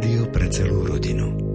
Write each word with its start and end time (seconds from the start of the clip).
Rádio 0.00 0.32
pre 0.32 0.48
celú 0.48 0.88
rodinu. 0.88 1.49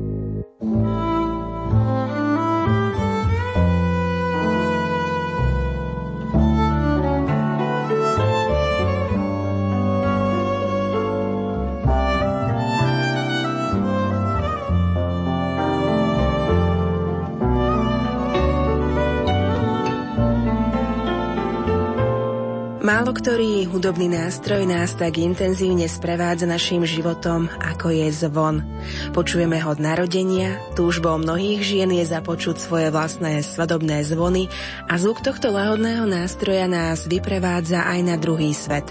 Hudobný 23.65 24.13
nástroj 24.13 24.69
nás 24.69 24.93
tak 24.93 25.17
intenzívne 25.17 25.89
sprevádza 25.89 26.45
našim 26.45 26.85
životom, 26.85 27.49
ako 27.49 27.89
je 27.89 28.07
zvon. 28.13 28.61
Počujeme 29.09 29.57
ho 29.57 29.73
od 29.73 29.81
narodenia, 29.81 30.61
túžbou 30.77 31.17
mnohých 31.17 31.65
žien 31.65 31.89
je 31.89 32.05
započuť 32.05 32.61
svoje 32.61 32.93
vlastné 32.93 33.41
svadobné 33.41 34.05
zvony 34.05 34.53
a 34.85 35.01
zvuk 35.01 35.25
tohto 35.25 35.49
lahodného 35.49 36.05
nástroja 36.05 36.69
nás 36.69 37.09
vyprevádza 37.09 37.89
aj 37.89 37.99
na 38.05 38.15
druhý 38.21 38.53
svet. 38.53 38.85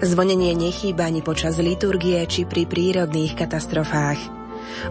Zvonenie 0.00 0.56
nechýba 0.56 1.04
ani 1.04 1.20
počas 1.20 1.60
liturgie 1.60 2.24
či 2.24 2.48
pri 2.48 2.64
prírodných 2.64 3.36
katastrofách. 3.36 4.37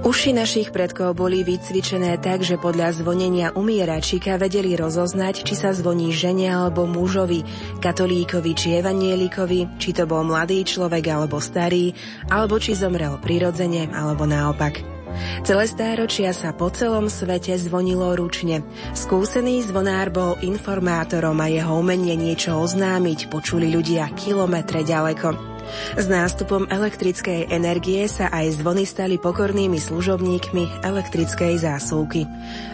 Uši 0.03 0.31
našich 0.35 0.69
predkov 0.69 1.17
boli 1.17 1.41
vycvičené 1.41 2.19
tak, 2.21 2.45
že 2.45 2.61
podľa 2.61 2.93
zvonenia 2.97 3.53
umieračika 3.55 4.37
vedeli 4.37 4.77
rozoznať, 4.77 5.41
či 5.43 5.53
sa 5.57 5.73
zvoní 5.73 6.13
žene 6.13 6.51
alebo 6.51 6.85
mužovi, 6.85 7.41
katolíkovi 7.81 8.51
či 8.53 8.79
evanielikovi, 8.79 9.79
či 9.81 9.89
to 9.95 10.05
bol 10.05 10.21
mladý 10.21 10.61
človek 10.67 11.05
alebo 11.09 11.41
starý, 11.41 11.95
alebo 12.29 12.61
či 12.61 12.77
zomrel 12.77 13.17
prirodzene 13.19 13.89
alebo 13.89 14.29
naopak. 14.29 14.97
Celé 15.41 15.65
stáročia 15.65 16.29
sa 16.29 16.53
po 16.53 16.69
celom 16.69 17.09
svete 17.09 17.55
zvonilo 17.57 18.13
ručne. 18.13 18.61
Skúsený 18.93 19.65
zvonár 19.65 20.13
bol 20.13 20.37
informátorom 20.45 21.37
a 21.41 21.49
jeho 21.49 21.73
umenie 21.81 22.13
niečo 22.13 22.53
oznámiť 22.53 23.31
počuli 23.33 23.73
ľudia 23.73 24.13
kilometre 24.13 24.85
ďaleko. 24.85 25.56
S 25.97 26.05
nástupom 26.05 26.67
elektrickej 26.69 27.51
energie 27.51 28.05
sa 28.07 28.29
aj 28.31 28.59
zvony 28.59 28.83
stali 28.87 29.15
pokornými 29.17 29.77
služobníkmi 29.77 30.83
elektrickej 30.83 31.59
zásuvky. 31.61 32.23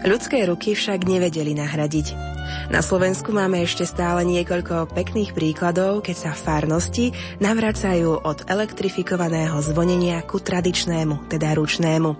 Ľudské 0.04 0.44
ruky 0.46 0.76
však 0.76 1.06
nevedeli 1.06 1.54
nahradiť. 1.56 2.34
Na 2.70 2.80
Slovensku 2.80 3.32
máme 3.32 3.60
ešte 3.60 3.84
stále 3.84 4.24
niekoľko 4.24 4.92
pekných 4.92 5.36
príkladov, 5.36 6.04
keď 6.04 6.16
sa 6.16 6.32
farnosti 6.32 7.12
navracajú 7.40 8.24
od 8.24 8.46
elektrifikovaného 8.48 9.58
zvonenia 9.60 10.22
ku 10.24 10.40
tradičnému, 10.40 11.28
teda 11.28 11.56
ručnému. 11.56 12.10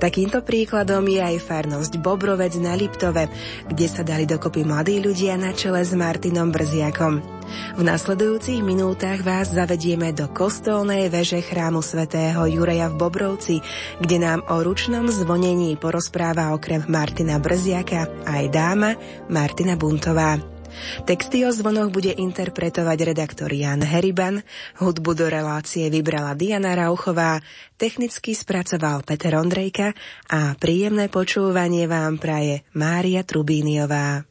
Takýmto 0.00 0.42
príkladom 0.42 1.06
je 1.06 1.20
aj 1.22 1.36
farnosť 1.42 1.92
Bobrovec 2.02 2.56
na 2.58 2.74
Liptove, 2.74 3.28
kde 3.68 3.86
sa 3.86 4.02
dali 4.02 4.24
dokopy 4.24 4.66
mladí 4.66 4.98
ľudia 4.98 5.38
na 5.38 5.54
čele 5.54 5.84
s 5.84 5.92
Martinom 5.94 6.50
Brziakom. 6.50 7.36
V 7.78 7.82
nasledujúcich 7.86 8.58
minútach 8.64 9.22
vás 9.22 9.54
zavedieme 9.54 10.10
do 10.10 10.26
kostolnej 10.26 11.06
veže 11.06 11.38
chrámu 11.38 11.78
svätého 11.78 12.42
Jureja 12.50 12.90
v 12.90 12.98
Bobrovci, 12.98 13.62
kde 14.02 14.16
nám 14.18 14.42
o 14.50 14.66
ručnom 14.66 15.06
zvonení 15.06 15.78
porozpráva 15.78 16.50
okrem 16.56 16.82
Martina 16.90 17.38
Brziaka 17.38 18.26
aj 18.26 18.44
dáma 18.50 18.98
Martina 19.30 19.78
Buntová. 19.78 20.55
Texty 21.04 21.44
o 21.46 21.50
zvonoch 21.52 21.92
bude 21.92 22.12
interpretovať 22.14 22.98
redaktor 23.02 23.50
Jan 23.52 23.84
Heriban, 23.84 24.42
hudbu 24.80 25.12
do 25.14 25.26
relácie 25.26 25.86
vybrala 25.92 26.34
Diana 26.34 26.74
Rauchová, 26.74 27.40
technicky 27.76 28.34
spracoval 28.34 29.04
Peter 29.04 29.36
Ondrejka 29.36 29.94
a 30.30 30.54
príjemné 30.56 31.12
počúvanie 31.12 31.84
vám 31.90 32.18
praje 32.20 32.64
Mária 32.72 33.22
Trubíniová. 33.26 34.24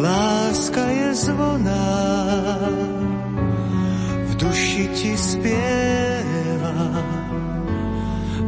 Láska 0.00 0.86
je 0.88 1.14
zvona, 1.14 1.84
v 2.72 2.99
duši 4.70 4.86
ti 4.94 5.18
spieva, 5.18 6.78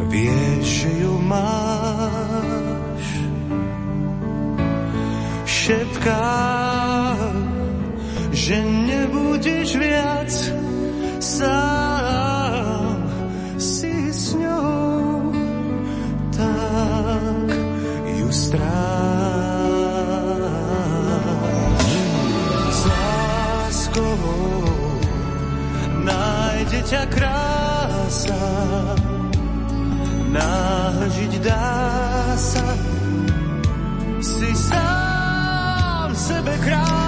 vieš, 0.06 0.62
že 0.62 0.90
ju 1.02 1.18
máš. 1.18 3.06
Šepká, 5.42 6.30
že 8.30 8.62
nebudeš 8.62 9.74
viac 9.82 10.30
sám, 11.18 11.71
ťa 26.92 27.08
krása, 27.08 28.44
nážiť 30.28 31.32
dá 31.41 31.72
sa, 32.36 32.69
si 34.20 34.53
sám 34.53 36.12
sebe 36.12 36.52
kráľ. 36.60 37.01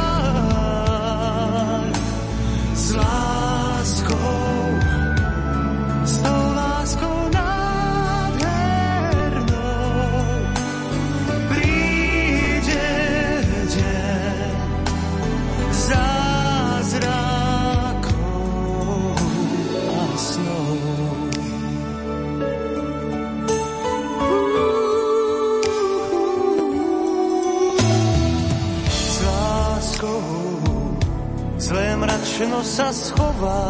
Mračno 32.45 32.61
sa 32.65 32.93
schová 32.93 33.65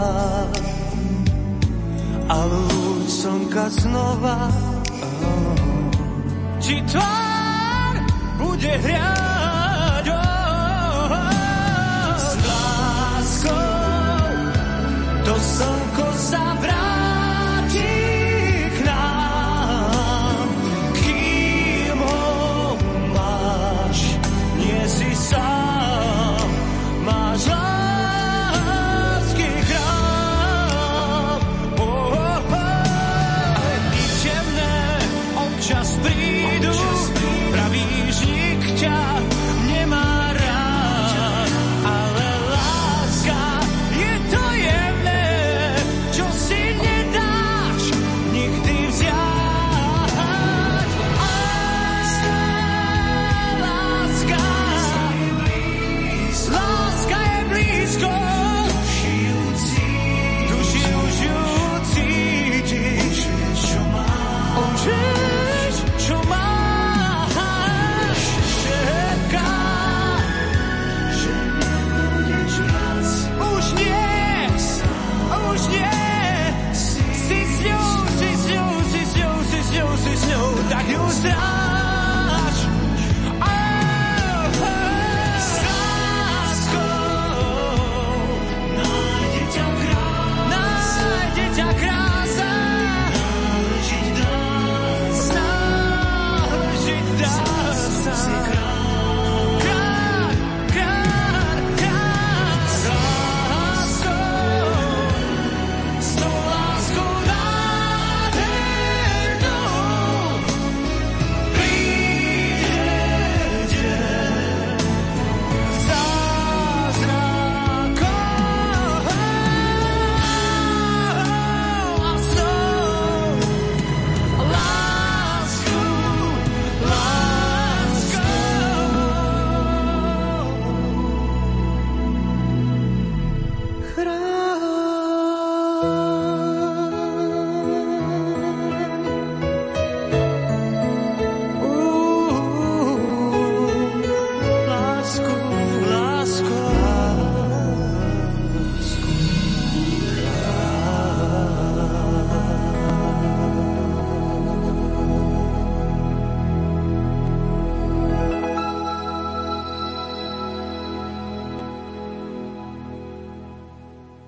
a 2.28 2.36
lúč 2.46 3.06
slnka 3.06 3.70
znova. 3.70 4.50
Ti 6.58 6.82
tvár 6.90 7.94
bude 8.40 8.72
hriať 8.82 9.33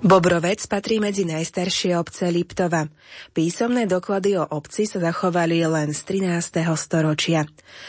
Bobrovec 0.06 0.62
patrí 0.70 1.02
medzi 1.02 1.26
najstaršie 1.26 1.98
obce 1.98 2.30
Liptova. 2.30 2.86
Písomné 3.34 3.90
doklady 3.90 4.38
o 4.38 4.46
obci 4.46 4.86
sa 4.86 5.02
zachovali 5.02 5.66
len 5.66 5.90
z 5.90 6.22
13. 6.22 6.62
storočia. 6.78 7.42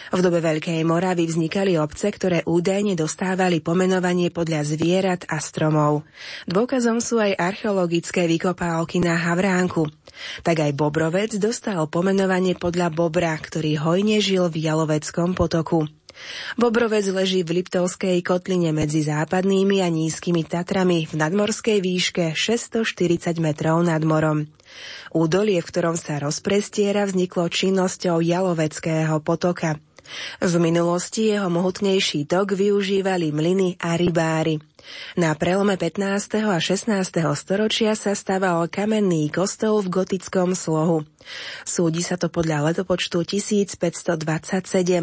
V 0.10 0.26
dobe 0.26 0.42
Veľkej 0.42 0.82
Moravy 0.82 1.30
vznikali 1.30 1.78
obce, 1.78 2.10
ktoré 2.10 2.42
údajne 2.42 2.98
dostávali 2.98 3.62
pomenovanie 3.62 4.34
podľa 4.34 4.66
zvierat 4.66 5.30
a 5.30 5.38
stromov. 5.38 6.10
Dôkazom 6.50 7.06
sú 7.06 7.22
aj 7.22 7.38
archeologické 7.38 8.26
vykopálky 8.26 8.98
na 8.98 9.14
Havránku. 9.14 9.86
Tak 10.42 10.58
aj 10.58 10.74
Bobrovec 10.74 11.38
dostal 11.38 11.86
pomenovanie 11.86 12.58
podľa 12.58 12.90
Bobra, 12.98 13.38
ktorý 13.38 13.78
hojne 13.78 14.18
žil 14.26 14.50
v 14.50 14.66
Jaloveckom 14.66 15.38
potoku. 15.38 15.86
Bobrovec 16.58 17.06
leží 17.10 17.42
v 17.46 17.62
Liptovskej 17.62 18.20
kotline 18.26 18.74
medzi 18.76 19.06
západnými 19.06 19.82
a 19.82 19.88
nízkymi 19.88 20.44
Tatrami 20.44 21.08
v 21.08 21.14
nadmorskej 21.16 21.80
výške 21.80 22.36
640 22.36 23.38
metrov 23.42 23.82
nad 23.86 24.02
morom. 24.02 24.50
Údolie, 25.16 25.64
v 25.64 25.70
ktorom 25.70 25.96
sa 25.96 26.20
rozprestiera, 26.20 27.08
vzniklo 27.08 27.48
činnosťou 27.48 28.20
Jaloveckého 28.20 29.18
potoka. 29.24 29.80
V 30.42 30.54
minulosti 30.60 31.34
jeho 31.34 31.50
mohutnejší 31.50 32.26
tok 32.26 32.56
využívali 32.56 33.32
mlyny 33.32 33.80
a 33.80 33.98
rybári. 33.98 34.60
Na 35.20 35.36
prelome 35.36 35.76
15. 35.76 36.48
a 36.48 36.60
16. 36.60 37.12
storočia 37.36 37.92
sa 37.96 38.16
staval 38.16 38.72
kamenný 38.72 39.28
kostol 39.28 39.84
v 39.84 40.04
gotickom 40.04 40.56
slohu. 40.56 41.04
Súdi 41.68 42.00
sa 42.00 42.16
to 42.16 42.32
podľa 42.32 42.72
letopočtu 42.72 43.24
1527 43.28 44.16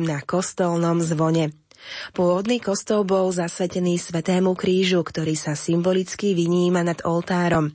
na 0.01 0.25
kostolnom 0.25 1.05
zvone. 1.05 1.64
Pôvodný 2.13 2.61
kostol 2.61 3.03
bol 3.05 3.33
zasvetený 3.33 4.01
Svetému 4.01 4.57
krížu, 4.57 5.03
ktorý 5.05 5.35
sa 5.35 5.57
symbolicky 5.59 6.33
vyníma 6.33 6.85
nad 6.85 7.01
oltárom. 7.05 7.73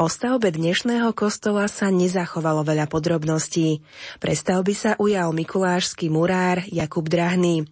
O 0.00 0.08
stavbe 0.08 0.48
dnešného 0.48 1.12
kostola 1.12 1.68
sa 1.68 1.92
nezachovalo 1.92 2.64
veľa 2.64 2.88
podrobností. 2.88 3.84
Pre 4.16 4.34
sa 4.72 4.96
ujal 4.96 5.36
mikulášsky 5.36 6.08
murár 6.08 6.64
Jakub 6.68 7.04
Drahný. 7.04 7.68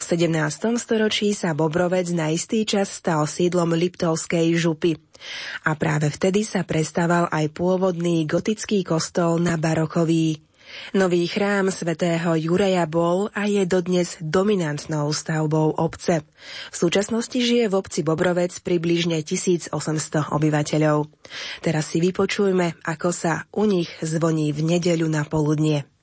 V 0.00 0.02
17. 0.02 0.80
storočí 0.80 1.36
sa 1.36 1.52
Bobrovec 1.52 2.08
na 2.16 2.32
istý 2.32 2.64
čas 2.64 2.88
stal 2.88 3.28
sídlom 3.28 3.76
Liptovskej 3.76 4.56
župy. 4.56 4.96
A 5.68 5.76
práve 5.76 6.08
vtedy 6.08 6.42
sa 6.42 6.64
prestával 6.64 7.28
aj 7.28 7.52
pôvodný 7.52 8.24
gotický 8.24 8.80
kostol 8.86 9.36
na 9.42 9.60
barokový. 9.60 10.47
Nový 10.94 11.26
chrám 11.28 11.68
svätého 11.68 12.32
Jureja 12.38 12.86
bol 12.88 13.28
a 13.36 13.44
je 13.44 13.66
dodnes 13.68 14.16
dominantnou 14.22 15.12
stavbou 15.12 15.76
obce. 15.76 16.24
V 16.72 16.76
súčasnosti 16.76 17.36
žije 17.36 17.68
v 17.68 17.74
obci 17.76 18.00
Bobrovec 18.06 18.54
približne 18.62 19.20
1800 19.20 19.74
obyvateľov. 20.32 21.10
Teraz 21.60 21.92
si 21.92 21.98
vypočujme, 22.00 22.80
ako 22.86 23.08
sa 23.12 23.44
u 23.52 23.68
nich 23.68 23.90
zvoní 24.00 24.54
v 24.54 24.76
nedeľu 24.76 25.08
na 25.10 25.26
poludnie. 25.26 25.97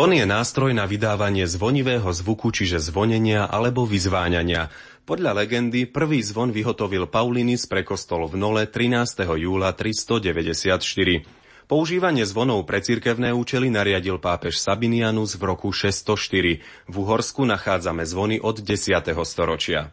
Zvon 0.00 0.16
je 0.16 0.24
nástroj 0.24 0.72
na 0.72 0.88
vydávanie 0.88 1.44
zvonivého 1.44 2.08
zvuku, 2.08 2.56
čiže 2.56 2.80
zvonenia 2.80 3.44
alebo 3.44 3.84
vyzváňania. 3.84 4.72
Podľa 5.04 5.44
legendy 5.44 5.84
prvý 5.84 6.24
zvon 6.24 6.56
vyhotovil 6.56 7.04
Paulinis 7.04 7.68
pre 7.68 7.84
kostol 7.84 8.24
v 8.24 8.40
Nole 8.40 8.64
13. 8.64 8.96
júla 9.28 9.76
394. 9.76 10.80
Používanie 11.68 12.24
zvonov 12.24 12.64
pre 12.64 12.80
cirkevné 12.80 13.36
účely 13.36 13.68
nariadil 13.68 14.16
pápež 14.16 14.56
Sabinianus 14.56 15.36
v 15.36 15.52
roku 15.52 15.68
604. 15.68 16.64
V 16.88 16.94
Uhorsku 16.96 17.44
nachádzame 17.44 18.08
zvony 18.08 18.40
od 18.40 18.56
10. 18.56 19.04
storočia. 19.28 19.92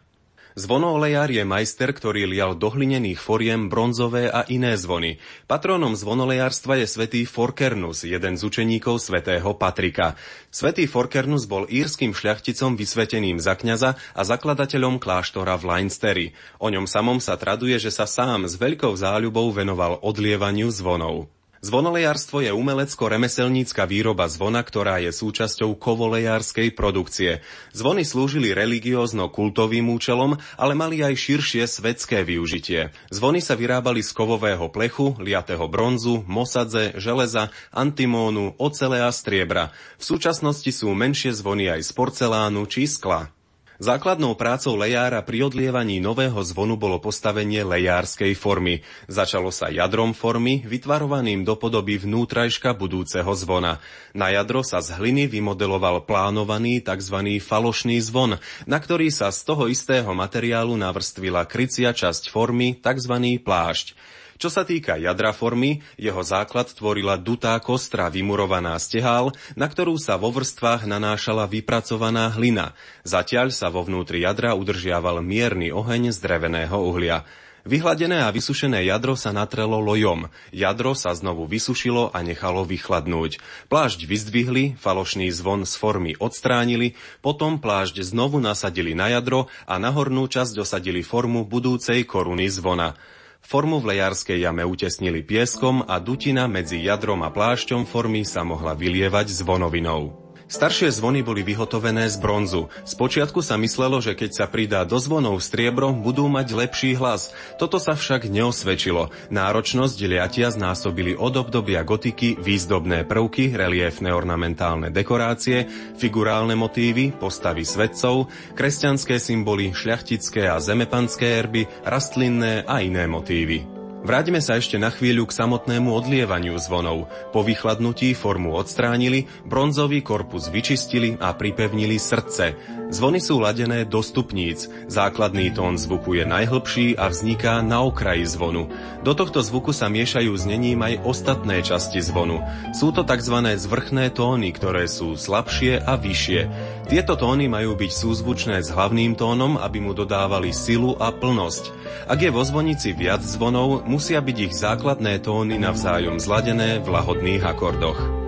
Zvonolejár 0.58 1.30
je 1.30 1.46
majster, 1.46 1.94
ktorý 1.94 2.26
lial 2.26 2.58
do 2.58 2.66
hlinených 2.66 3.22
foriem 3.22 3.70
bronzové 3.70 4.26
a 4.26 4.42
iné 4.50 4.74
zvony. 4.74 5.22
Patrónom 5.46 5.94
zvonolejárstva 5.94 6.82
je 6.82 6.86
svätý 6.90 7.22
Forkernus, 7.30 8.02
jeden 8.02 8.34
z 8.34 8.42
učeníkov 8.42 8.98
svätého 8.98 9.54
Patrika. 9.54 10.18
Svätý 10.50 10.90
Forkernus 10.90 11.46
bol 11.46 11.70
írským 11.70 12.10
šľachticom 12.10 12.74
vysveteným 12.74 13.38
za 13.38 13.54
kňaza 13.54 13.94
a 13.94 14.22
zakladateľom 14.26 14.98
kláštora 14.98 15.54
v 15.62 15.64
Leinsteri. 15.70 16.26
O 16.58 16.66
ňom 16.74 16.90
samom 16.90 17.22
sa 17.22 17.38
traduje, 17.38 17.78
že 17.78 17.94
sa 17.94 18.10
sám 18.10 18.50
s 18.50 18.58
veľkou 18.58 18.90
záľubou 18.98 19.54
venoval 19.54 20.02
odlievaniu 20.02 20.74
zvonov. 20.74 21.37
Zvonolejárstvo 21.58 22.38
je 22.38 22.54
umelecko-remeselnícka 22.54 23.82
výroba 23.90 24.30
zvona, 24.30 24.62
ktorá 24.62 25.02
je 25.02 25.10
súčasťou 25.10 25.74
kovolejárskej 25.74 26.70
produkcie. 26.70 27.42
Zvony 27.74 28.06
slúžili 28.06 28.54
religiózno-kultovým 28.54 29.90
účelom, 29.90 30.38
ale 30.54 30.78
mali 30.78 31.02
aj 31.02 31.18
širšie 31.18 31.66
svetské 31.66 32.22
využitie. 32.22 32.94
Zvony 33.10 33.42
sa 33.42 33.58
vyrábali 33.58 34.06
z 34.06 34.10
kovového 34.14 34.70
plechu, 34.70 35.18
liatého 35.18 35.66
bronzu, 35.66 36.22
mosadze, 36.30 36.94
železa, 36.94 37.50
antimónu, 37.74 38.54
ocele 38.62 39.02
a 39.02 39.10
striebra. 39.10 39.74
V 39.98 40.14
súčasnosti 40.14 40.70
sú 40.70 40.94
menšie 40.94 41.34
zvony 41.34 41.74
aj 41.74 41.86
z 41.86 41.90
porcelánu 41.90 42.70
či 42.70 42.86
skla. 42.86 43.37
Základnou 43.78 44.34
prácou 44.34 44.74
lejára 44.74 45.22
pri 45.22 45.46
odlievaní 45.46 46.02
nového 46.02 46.42
zvonu 46.42 46.74
bolo 46.74 46.98
postavenie 46.98 47.62
lejárskej 47.62 48.34
formy. 48.34 48.82
Začalo 49.06 49.54
sa 49.54 49.70
jadrom 49.70 50.18
formy, 50.18 50.66
vytvarovaným 50.66 51.46
do 51.46 51.54
podoby 51.54 51.94
vnútrajška 51.94 52.74
budúceho 52.74 53.30
zvona. 53.38 53.78
Na 54.18 54.34
jadro 54.34 54.66
sa 54.66 54.82
z 54.82 54.98
hliny 54.98 55.30
vymodeloval 55.30 56.10
plánovaný 56.10 56.82
tzv. 56.82 57.38
falošný 57.38 58.02
zvon, 58.02 58.42
na 58.66 58.78
ktorý 58.82 59.14
sa 59.14 59.30
z 59.30 59.46
toho 59.46 59.70
istého 59.70 60.10
materiálu 60.10 60.74
navrstvila 60.74 61.46
krycia 61.46 61.94
časť 61.94 62.34
formy, 62.34 62.82
tzv. 62.82 63.14
plášť. 63.46 63.94
Čo 64.38 64.54
sa 64.54 64.62
týka 64.62 64.94
jadra 64.94 65.34
formy, 65.34 65.82
jeho 65.98 66.22
základ 66.22 66.70
tvorila 66.70 67.18
dutá 67.18 67.58
kostra 67.58 68.06
vymurovaná 68.06 68.78
z 68.78 68.98
tehál, 69.02 69.34
na 69.58 69.66
ktorú 69.66 69.98
sa 69.98 70.14
vo 70.14 70.30
vrstvách 70.30 70.86
nanášala 70.86 71.50
vypracovaná 71.50 72.30
hlina. 72.38 72.70
Zatiaľ 73.02 73.50
sa 73.50 73.66
vo 73.66 73.82
vnútri 73.82 74.22
jadra 74.22 74.54
udržiaval 74.54 75.26
mierny 75.26 75.74
oheň 75.74 76.14
z 76.14 76.22
dreveného 76.22 76.78
uhlia. 76.78 77.26
Vyhladené 77.66 78.22
a 78.22 78.30
vysušené 78.30 78.86
jadro 78.86 79.18
sa 79.18 79.34
natrelo 79.34 79.82
lojom. 79.82 80.30
Jadro 80.54 80.94
sa 80.94 81.10
znovu 81.18 81.50
vysušilo 81.50 82.14
a 82.14 82.22
nechalo 82.22 82.62
vychladnúť. 82.62 83.42
Plášť 83.66 84.06
vyzdvihli, 84.06 84.78
falošný 84.78 85.28
zvon 85.34 85.66
z 85.66 85.74
formy 85.74 86.14
odstránili, 86.14 86.94
potom 87.20 87.58
plášť 87.58 88.06
znovu 88.06 88.38
nasadili 88.38 88.94
na 88.94 89.10
jadro 89.10 89.50
a 89.66 89.82
na 89.82 89.90
hornú 89.90 90.30
časť 90.30 90.54
dosadili 90.54 91.02
formu 91.02 91.42
budúcej 91.42 92.06
koruny 92.06 92.46
zvona. 92.46 92.94
Formu 93.42 93.80
v 93.80 93.96
lejárskej 93.96 94.44
jame 94.44 94.62
utesnili 94.66 95.24
pieskom 95.24 95.86
a 95.86 95.98
dutina 96.02 96.44
medzi 96.44 96.84
jadrom 96.84 97.24
a 97.24 97.32
plášťom 97.32 97.88
formy 97.88 98.26
sa 98.26 98.44
mohla 98.44 98.76
vylievať 98.76 99.32
zvonovinou. 99.32 100.27
Staršie 100.48 100.88
zvony 100.88 101.20
boli 101.20 101.44
vyhotovené 101.44 102.08
z 102.08 102.16
bronzu. 102.16 102.72
Spočiatku 102.88 103.44
sa 103.44 103.60
myslelo, 103.60 104.00
že 104.00 104.16
keď 104.16 104.30
sa 104.32 104.44
pridá 104.48 104.80
do 104.88 104.96
zvonov 104.96 105.44
striebro, 105.44 105.92
budú 105.92 106.24
mať 106.24 106.56
lepší 106.56 106.96
hlas. 106.96 107.36
Toto 107.60 107.76
sa 107.76 107.92
však 107.92 108.32
neosvedčilo. 108.32 109.12
Náročnosť 109.28 109.98
liatia 110.08 110.48
znásobili 110.48 111.12
od 111.12 111.36
obdobia 111.36 111.84
gotiky 111.84 112.40
výzdobné 112.40 113.04
prvky, 113.04 113.52
reliefné 113.52 114.08
ornamentálne 114.08 114.88
dekorácie, 114.88 115.68
figurálne 116.00 116.56
motívy, 116.56 117.12
postavy 117.12 117.68
svetcov, 117.68 118.32
kresťanské 118.56 119.20
symboly, 119.20 119.76
šľachtické 119.76 120.48
a 120.48 120.56
zemepanské 120.64 121.44
erby, 121.44 121.68
rastlinné 121.84 122.64
a 122.64 122.80
iné 122.80 123.04
motívy. 123.04 123.77
Vráťme 123.98 124.38
sa 124.38 124.54
ešte 124.54 124.78
na 124.78 124.94
chvíľu 124.94 125.26
k 125.26 125.34
samotnému 125.34 125.90
odlievaniu 125.90 126.54
zvonov. 126.62 127.10
Po 127.34 127.42
vychladnutí 127.42 128.14
formu 128.14 128.54
odstránili, 128.54 129.26
bronzový 129.42 130.06
korpus 130.06 130.46
vyčistili 130.46 131.18
a 131.18 131.34
pripevnili 131.34 131.98
srdce. 131.98 132.54
Zvony 132.88 133.18
sú 133.18 133.42
ladené 133.42 133.84
do 133.84 133.98
stupníc. 133.98 134.70
Základný 134.86 135.50
tón 135.50 135.74
zvuku 135.76 136.14
je 136.14 136.24
najhlbší 136.24 136.94
a 136.94 137.10
vzniká 137.10 137.58
na 137.60 137.82
okraji 137.82 138.24
zvonu. 138.24 138.70
Do 139.02 139.12
tohto 139.18 139.42
zvuku 139.42 139.74
sa 139.74 139.90
miešajú 139.90 140.30
znením 140.30 140.78
aj 140.78 141.02
ostatné 141.02 141.60
časti 141.66 141.98
zvonu. 141.98 142.40
Sú 142.72 142.94
to 142.94 143.02
tzv. 143.02 143.34
zvrchné 143.60 144.14
tóny, 144.14 144.54
ktoré 144.54 144.86
sú 144.86 145.18
slabšie 145.18 145.84
a 145.84 145.98
vyššie. 145.98 146.40
Tieto 146.88 147.20
tóny 147.20 147.52
majú 147.52 147.76
byť 147.76 147.92
súzvučné 147.92 148.64
s 148.64 148.72
hlavným 148.72 149.12
tónom, 149.12 149.60
aby 149.60 149.76
mu 149.76 149.92
dodávali 149.92 150.56
silu 150.56 150.96
a 150.96 151.12
plnosť. 151.12 151.68
Ak 152.08 152.16
je 152.24 152.32
vo 152.32 152.40
zvonici 152.40 152.96
viac 152.96 153.20
zvonov, 153.20 153.84
musia 153.84 154.24
byť 154.24 154.36
ich 154.48 154.56
základné 154.56 155.20
tóny 155.20 155.60
navzájom 155.60 156.16
zladené 156.16 156.80
v 156.80 156.88
lahodných 156.88 157.44
akordoch. 157.44 158.27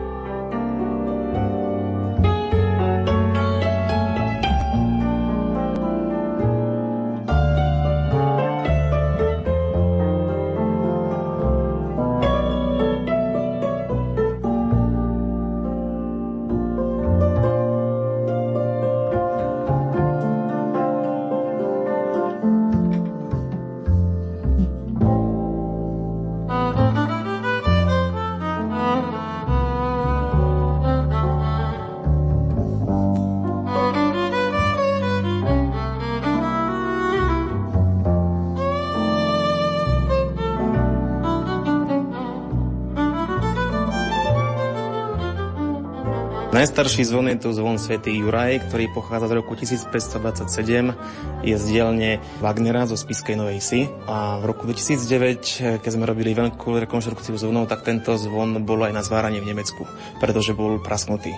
Najstarší 46.61 47.09
zvon 47.09 47.25
je 47.33 47.41
tu 47.41 47.49
zvon 47.57 47.81
svätý 47.81 48.21
Juraj, 48.21 48.69
ktorý 48.69 48.93
pochádza 48.93 49.33
z 49.33 49.35
roku 49.41 49.57
1527. 49.57 50.93
Je 51.41 51.57
z 51.57 51.65
dielne 51.65 52.21
Wagnera 52.45 52.85
zo 52.85 53.01
Spiskej 53.01 53.33
Novej 53.33 53.65
Si. 53.65 53.89
A 54.05 54.37
v 54.37 54.53
roku 54.53 54.69
2009, 54.69 55.81
keď 55.81 55.89
sme 55.89 56.05
robili 56.05 56.37
veľkú 56.37 56.77
rekonštrukciu 56.85 57.41
zvonov, 57.41 57.65
tak 57.65 57.89
tento 57.89 58.13
zvon 58.21 58.61
bol 58.69 58.85
aj 58.85 58.93
na 58.93 59.01
zváranie 59.01 59.41
v 59.41 59.57
Nemecku, 59.57 59.89
pretože 60.21 60.53
bol 60.53 60.77
prasknutý 60.85 61.33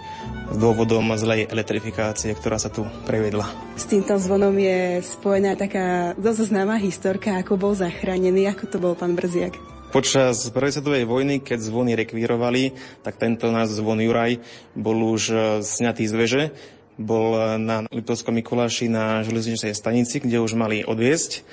s 0.51 0.59
dôvodom 0.59 1.15
zlej 1.15 1.47
elektrifikácie, 1.47 2.35
ktorá 2.35 2.59
sa 2.59 2.75
tu 2.75 2.83
prevedla. 3.07 3.47
S 3.79 3.87
týmto 3.87 4.19
zvonom 4.19 4.59
je 4.59 5.07
spojená 5.07 5.55
taká 5.55 6.19
dosť 6.19 6.51
známa 6.51 6.83
historka, 6.83 7.39
ako 7.39 7.63
bol 7.63 7.79
zachránený, 7.79 8.51
ako 8.51 8.65
to 8.67 8.83
bol 8.83 8.99
pán 8.99 9.15
Brziak. 9.15 9.71
Počas 9.93 10.49
prvej 10.49 10.73
svetovej 10.73 11.05
vojny, 11.05 11.45
keď 11.45 11.69
zvony 11.69 11.93
rekvírovali, 11.93 12.73
tak 13.05 13.21
tento 13.21 13.53
náš 13.53 13.77
zvon 13.77 14.01
Juraj 14.01 14.41
bol 14.73 14.97
už 14.97 15.23
e, 15.29 15.37
sňatý 15.61 16.09
z 16.09 16.15
veže, 16.17 16.43
bol 16.97 17.37
na 17.61 17.85
Liptovskom 17.93 18.33
Mikuláši 18.41 18.89
na 18.89 19.21
železničnej 19.21 19.77
stanici, 19.77 20.25
kde 20.25 20.41
už 20.41 20.57
mali 20.57 20.81
odviesť, 20.81 21.45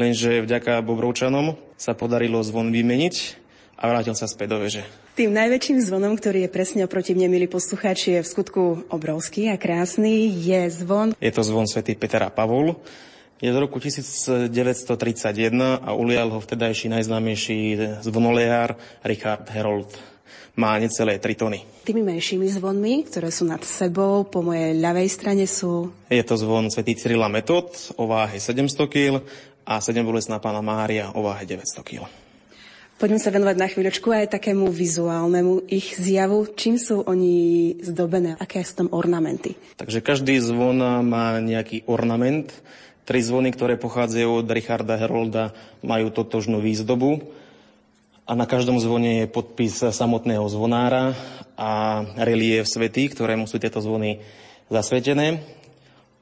lenže 0.00 0.40
vďaka 0.40 0.80
Bobrovčanom 0.80 1.60
sa 1.76 1.92
podarilo 1.92 2.40
zvon 2.40 2.72
vymeniť 2.72 3.36
a 3.76 3.92
vrátil 3.92 4.16
sa 4.16 4.24
späť 4.24 4.56
do 4.56 4.64
veže. 4.64 4.88
Tým 5.12 5.28
najväčším 5.36 5.84
zvonom, 5.84 6.16
ktorý 6.16 6.48
je 6.48 6.54
presne 6.54 6.88
oproti 6.88 7.12
mne, 7.12 7.28
milí 7.28 7.44
poslucháči, 7.44 8.16
je 8.16 8.20
v 8.24 8.30
skutku 8.32 8.88
obrovský 8.88 9.52
a 9.52 9.60
krásny, 9.60 10.32
je 10.32 10.64
zvon. 10.72 11.12
Je 11.20 11.28
to 11.28 11.44
zvon 11.44 11.68
svätý 11.68 11.92
Peter 11.92 12.24
a 12.24 12.32
Pavol 12.32 12.72
je 13.42 13.50
z 13.50 13.58
roku 13.58 13.82
1931 13.82 14.46
a 15.82 15.90
ulial 15.98 16.30
ho 16.30 16.38
vtedajší 16.38 16.94
najznámejší 16.94 17.58
zvonolejár 18.06 18.78
Richard 19.02 19.50
Herold. 19.50 19.90
Má 20.54 20.78
necelé 20.78 21.18
3 21.18 21.34
tony. 21.34 21.66
Tými 21.82 22.06
menšími 22.06 22.46
zvonmi, 22.46 23.02
ktoré 23.10 23.34
sú 23.34 23.42
nad 23.42 23.58
sebou, 23.66 24.22
po 24.30 24.46
mojej 24.46 24.78
ľavej 24.78 25.08
strane 25.10 25.50
sú... 25.50 25.90
Je 26.06 26.22
to 26.22 26.38
zvon 26.38 26.70
svätý 26.70 26.94
Cyrila 26.94 27.26
Metod 27.26 27.74
o 27.98 28.06
váhe 28.06 28.38
700 28.38 28.86
kg 28.86 29.18
a 29.66 29.82
7 29.82 30.06
bolestná 30.06 30.38
pána 30.38 30.62
Mária 30.62 31.10
o 31.10 31.26
váhe 31.26 31.42
900 31.42 31.82
kg. 31.82 32.06
Poďme 33.00 33.18
sa 33.18 33.34
venovať 33.34 33.56
na 33.58 33.66
chvíľočku 33.66 34.14
aj 34.14 34.38
takému 34.38 34.70
vizuálnemu 34.70 35.66
ich 35.66 35.98
zjavu. 35.98 36.46
Čím 36.54 36.78
sú 36.78 37.02
oni 37.02 37.74
zdobené? 37.82 38.38
Aké 38.38 38.62
sú 38.62 38.86
tam 38.86 38.88
ornamenty? 38.94 39.58
Takže 39.74 39.98
každý 39.98 40.38
zvon 40.38 40.78
má 41.02 41.42
nejaký 41.42 41.82
ornament. 41.90 42.54
Tri 43.02 43.18
zvony, 43.18 43.50
ktoré 43.50 43.74
pochádzajú 43.74 44.42
od 44.42 44.46
Richarda 44.46 44.94
Herolda, 44.94 45.50
majú 45.82 46.14
totožnú 46.14 46.62
výzdobu. 46.62 47.18
A 48.22 48.38
na 48.38 48.46
každom 48.46 48.78
zvone 48.78 49.26
je 49.26 49.32
podpis 49.32 49.82
samotného 49.82 50.46
zvonára 50.46 51.18
a 51.58 52.02
relief 52.22 52.70
svetý, 52.70 53.10
ktorému 53.10 53.50
sú 53.50 53.58
tieto 53.58 53.82
zvony 53.82 54.22
zasvetené. 54.70 55.42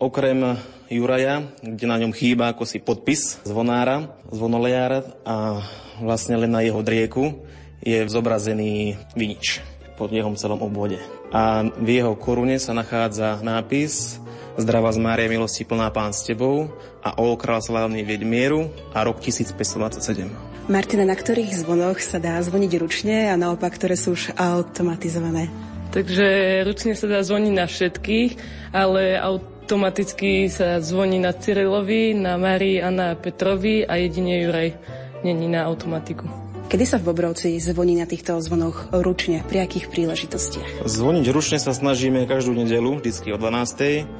Okrem 0.00 0.56
Juraja, 0.88 1.44
kde 1.60 1.84
na 1.84 2.00
ňom 2.00 2.16
chýba 2.16 2.56
ako 2.56 2.64
si 2.64 2.80
podpis 2.80 3.36
zvonára, 3.44 4.16
zvonolejára 4.32 5.04
a 5.28 5.60
vlastne 6.00 6.40
len 6.40 6.48
na 6.48 6.64
jeho 6.64 6.80
drieku 6.80 7.44
je 7.84 8.08
zobrazený 8.08 8.96
vinič 9.12 9.60
pod 10.00 10.08
jeho 10.08 10.32
celom 10.40 10.64
obvode. 10.64 10.96
A 11.28 11.60
v 11.64 12.00
jeho 12.00 12.16
korune 12.16 12.56
sa 12.56 12.72
nachádza 12.72 13.44
nápis 13.44 14.16
Zdravá 14.58 14.90
z 14.90 14.98
Mária, 14.98 15.30
milosti 15.30 15.62
plná 15.62 15.92
pán 15.94 16.10
s 16.10 16.26
tebou 16.26 16.72
a 17.04 17.14
o 17.20 17.36
král 17.38 17.62
slávny 17.62 18.02
vieť 18.02 18.22
mieru 18.26 18.72
a 18.90 19.06
rok 19.06 19.22
1527. 19.22 20.26
Martina, 20.70 21.04
na 21.06 21.14
ktorých 21.18 21.54
zvonoch 21.60 21.98
sa 22.02 22.22
dá 22.22 22.38
zvoniť 22.42 22.72
ručne 22.78 23.30
a 23.30 23.34
naopak, 23.38 23.74
ktoré 23.74 23.98
sú 23.98 24.14
už 24.14 24.34
automatizované? 24.34 25.50
Takže 25.90 26.62
ručne 26.62 26.94
sa 26.94 27.10
dá 27.10 27.18
zvoniť 27.26 27.52
na 27.54 27.66
všetkých, 27.66 28.30
ale 28.70 29.18
aut- 29.18 29.60
automaticky 29.70 30.50
sa 30.50 30.82
zvoní 30.82 31.22
na 31.22 31.30
Cyrilovi, 31.30 32.10
na 32.18 32.34
Marii 32.34 32.82
a 32.82 32.90
na 32.90 33.14
Petrovi 33.14 33.86
a 33.86 34.02
jedine 34.02 34.42
Juraj 34.42 34.74
není 35.22 35.46
na 35.46 35.62
automatiku. 35.70 36.26
Kedy 36.66 36.82
sa 36.82 36.98
v 36.98 37.14
Bobrovci 37.14 37.54
zvoní 37.62 37.94
na 37.94 38.02
týchto 38.02 38.34
zvonoch 38.42 38.90
ručne? 38.90 39.46
Pri 39.46 39.62
akých 39.62 39.86
príležitostiach? 39.94 40.90
Zvoniť 40.90 41.26
ručne 41.30 41.62
sa 41.62 41.70
snažíme 41.70 42.26
každú 42.26 42.50
nedelu, 42.50 42.98
vždy 42.98 43.30
o 43.30 43.38
12. 43.38 44.10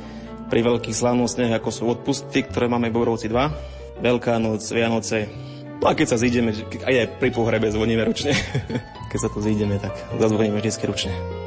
Pri 0.51 0.67
veľkých 0.67 0.99
slávnostiach, 0.99 1.63
ako 1.63 1.71
sú 1.71 1.83
odpusty, 1.87 2.43
ktoré 2.43 2.67
máme 2.67 2.91
v 2.91 2.99
Bobrovci 2.99 3.31
2. 3.31 4.03
Veľká 4.03 4.37
noc, 4.43 4.67
Vianoce. 4.67 5.31
No 5.79 5.87
a 5.89 5.95
keď 5.95 6.07
sa 6.13 6.19
zídeme, 6.19 6.51
aj 6.85 7.23
pri 7.23 7.31
pohrebe 7.31 7.71
zvoníme 7.71 8.03
ručne. 8.03 8.35
keď 9.15 9.19
sa 9.23 9.29
tu 9.31 9.39
zídeme, 9.39 9.79
tak 9.79 9.95
zazvoníme 10.19 10.59
vždy 10.59 10.71
ručne. 10.91 11.40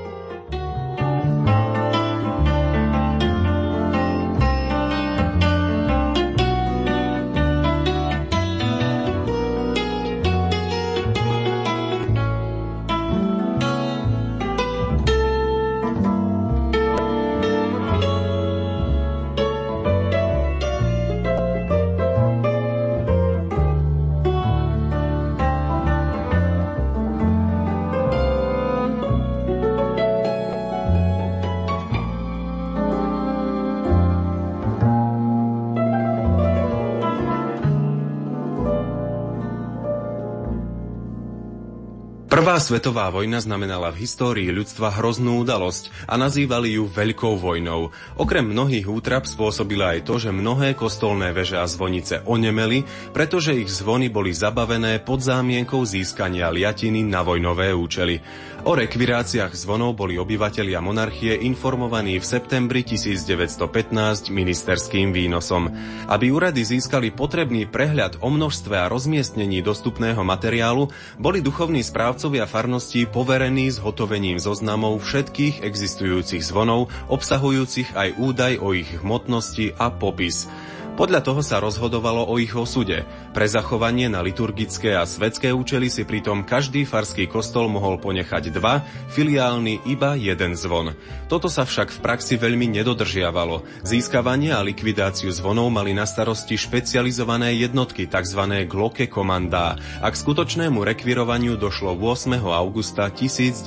Prvá 42.43 42.60
svetová 42.60 43.08
vojna 43.08 43.39
znamenala 43.39 43.88
v 43.95 44.03
histórii 44.03 44.51
ľudstva 44.51 44.99
hroznú 44.99 45.47
udalosť 45.47 46.12
a 46.12 46.19
nazývali 46.19 46.75
ju 46.75 46.91
Veľkou 46.91 47.39
vojnou. 47.39 47.95
Okrem 48.19 48.43
mnohých 48.43 48.84
útrap 48.84 49.23
spôsobila 49.23 49.95
aj 49.95 50.03
to, 50.03 50.19
že 50.19 50.36
mnohé 50.36 50.75
kostolné 50.75 51.32
veže 51.32 51.56
a 51.56 51.63
zvonice 51.63 52.19
onemeli, 52.27 52.84
pretože 53.15 53.56
ich 53.56 53.71
zvony 53.71 54.12
boli 54.12 54.36
zabavené 54.36 54.99
pod 54.99 55.23
zámienkou 55.23 55.88
získania 55.88 56.51
liatiny 56.51 57.08
na 57.08 57.23
vojnové 57.23 57.71
účely. 57.71 58.19
O 58.63 58.79
rekviráciách 58.79 59.51
zvonov 59.60 59.99
boli 59.99 60.15
obyvatelia 60.15 60.79
monarchie 60.79 61.36
informovaní 61.36 62.15
v 62.15 62.23
septembri 62.23 62.88
1915 62.88 64.32
ministerským 64.32 65.12
výnosom. 65.12 65.67
Aby 66.08 66.32
úrady 66.32 66.63
získali 66.63 67.12
potrebný 67.12 67.67
prehľad 67.67 68.23
o 68.23 68.32
množstve 68.32 68.88
a 68.88 68.88
rozmiestnení 68.88 69.60
dostupného 69.60 70.23
materiálu, 70.23 70.88
boli 71.19 71.43
duchovní 71.43 71.84
správcovia 71.84 72.33
farností 72.50 73.06
poverení 73.06 73.69
zhotovením 73.69 74.41
zoznamov 74.41 75.06
všetkých 75.06 75.62
existujúcich 75.62 76.41
zvonov, 76.41 76.89
obsahujúcich 77.06 77.93
aj 77.93 78.10
údaj 78.17 78.54
o 78.58 78.74
ich 78.74 78.89
hmotnosti 78.98 79.78
a 79.78 79.93
popis. 79.93 80.50
Podľa 80.93 81.25
toho 81.25 81.41
sa 81.41 81.58
rozhodovalo 81.58 82.21
o 82.29 82.38
ich 82.38 82.53
osude. 82.53 83.01
Pre 83.34 83.47
zachovanie 83.49 84.13
na 84.13 84.21
liturgické 84.21 84.93
a 84.93 85.10
svetské 85.10 85.49
účely 85.49 85.89
si 85.89 86.06
pritom 86.06 86.45
každý 86.45 86.86
farský 86.86 87.25
kostol 87.25 87.65
mohol 87.65 87.97
ponechať 87.97 88.53
dva, 88.53 88.86
filiálny 89.10 89.89
iba 89.89 90.13
jeden 90.13 90.53
zvon. 90.53 90.93
Toto 91.25 91.49
sa 91.49 91.65
však 91.65 91.89
v 91.89 91.97
praxi 91.97 92.38
veľmi 92.38 92.69
nedodržiavalo. 92.77 93.65
Získavanie 93.82 94.53
a 94.53 94.62
likvidáciu 94.62 95.34
zvonov 95.34 95.73
mali 95.73 95.97
na 95.97 96.06
starosti 96.06 96.62
špecializované 96.62 97.58
jednotky 97.58 98.06
tzv. 98.06 98.69
Glocke 98.69 99.10
komandá 99.10 99.82
a 99.97 100.08
k 100.13 100.15
skutočnému 100.15 100.77
rekvirovaniu 100.77 101.58
došlo 101.58 101.97
8. 101.97 102.38
augusta 102.38 103.10
1916. 103.10 103.65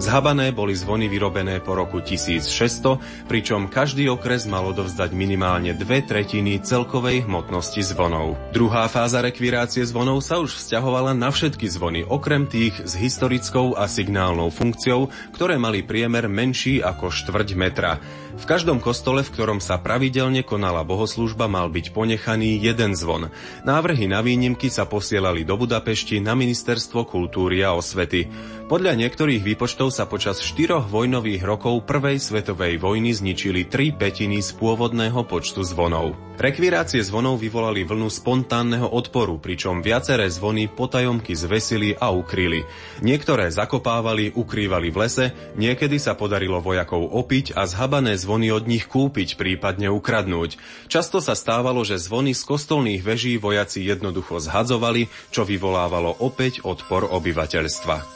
Zhabané 0.00 0.56
boli 0.56 0.72
zvony 0.72 1.04
vyrobené 1.12 1.60
po 1.60 1.76
roku 1.76 2.00
1600, 2.00 3.28
pričom 3.28 3.68
každý 3.68 4.08
okres 4.08 4.48
mal 4.48 4.64
odovzdať 4.72 5.12
minimálne 5.12 5.65
minimálne 5.66 5.82
dve 5.82 5.98
tretiny 6.06 6.62
celkovej 6.62 7.26
hmotnosti 7.26 7.82
zvonov. 7.82 8.38
Druhá 8.54 8.86
fáza 8.86 9.18
rekvirácie 9.18 9.82
zvonov 9.82 10.22
sa 10.22 10.38
už 10.38 10.54
vzťahovala 10.54 11.10
na 11.18 11.34
všetky 11.34 11.66
zvony, 11.66 12.06
okrem 12.06 12.46
tých 12.46 12.86
s 12.86 12.94
historickou 12.94 13.74
a 13.74 13.90
signálnou 13.90 14.54
funkciou, 14.54 15.10
ktoré 15.34 15.58
mali 15.58 15.82
priemer 15.82 16.30
menší 16.30 16.78
ako 16.78 17.10
štvrť 17.10 17.48
metra. 17.58 17.98
V 18.36 18.44
každom 18.44 18.84
kostole, 18.84 19.24
v 19.24 19.32
ktorom 19.32 19.64
sa 19.64 19.80
pravidelne 19.80 20.44
konala 20.44 20.84
bohoslúžba, 20.84 21.48
mal 21.48 21.72
byť 21.72 21.96
ponechaný 21.96 22.60
jeden 22.60 22.92
zvon. 22.92 23.32
Návrhy 23.64 24.12
na 24.12 24.20
výnimky 24.20 24.68
sa 24.68 24.84
posielali 24.84 25.40
do 25.40 25.56
Budapešti 25.56 26.20
na 26.20 26.36
Ministerstvo 26.36 27.08
kultúry 27.08 27.64
a 27.64 27.72
osvety. 27.72 28.28
Podľa 28.68 28.92
niektorých 29.00 29.40
výpočtov 29.40 29.88
sa 29.88 30.04
počas 30.04 30.44
štyroch 30.44 30.84
vojnových 30.84 31.48
rokov 31.48 31.88
Prvej 31.88 32.20
svetovej 32.20 32.76
vojny 32.76 33.16
zničili 33.16 33.64
tri 33.64 33.96
petiny 33.96 34.44
z 34.44 34.52
pôvodného 34.60 35.24
počtu 35.24 35.64
zvonov. 35.64 36.12
Rekvirácie 36.36 37.00
zvonov 37.00 37.40
vyvolali 37.40 37.88
vlnu 37.88 38.12
spontánneho 38.12 38.92
odporu, 38.92 39.40
pričom 39.40 39.80
viaceré 39.80 40.28
zvony 40.28 40.68
potajomky 40.68 41.32
zvesili 41.32 41.96
a 41.96 42.12
ukryli. 42.12 42.60
Niektoré 43.00 43.48
zakopávali, 43.48 44.36
ukrývali 44.36 44.92
v 44.92 44.96
lese, 45.00 45.26
niekedy 45.56 45.96
sa 45.96 46.12
podarilo 46.12 46.60
vojakov 46.60 47.08
opiť 47.08 47.56
a 47.56 47.64
zhabané 47.64 48.12
zvony 48.18 48.25
od 48.26 48.66
nich 48.66 48.90
kúpiť, 48.90 49.38
prípadne 49.38 49.86
ukradnúť. 49.94 50.58
Často 50.90 51.22
sa 51.22 51.38
stávalo, 51.38 51.86
že 51.86 52.02
zvony 52.02 52.34
z 52.34 52.42
kostolných 52.42 53.06
veží 53.06 53.38
vojaci 53.38 53.86
jednoducho 53.86 54.42
zhadzovali, 54.42 55.06
čo 55.30 55.46
vyvolávalo 55.46 56.18
opäť 56.18 56.66
odpor 56.66 57.06
obyvateľstva. 57.06 58.15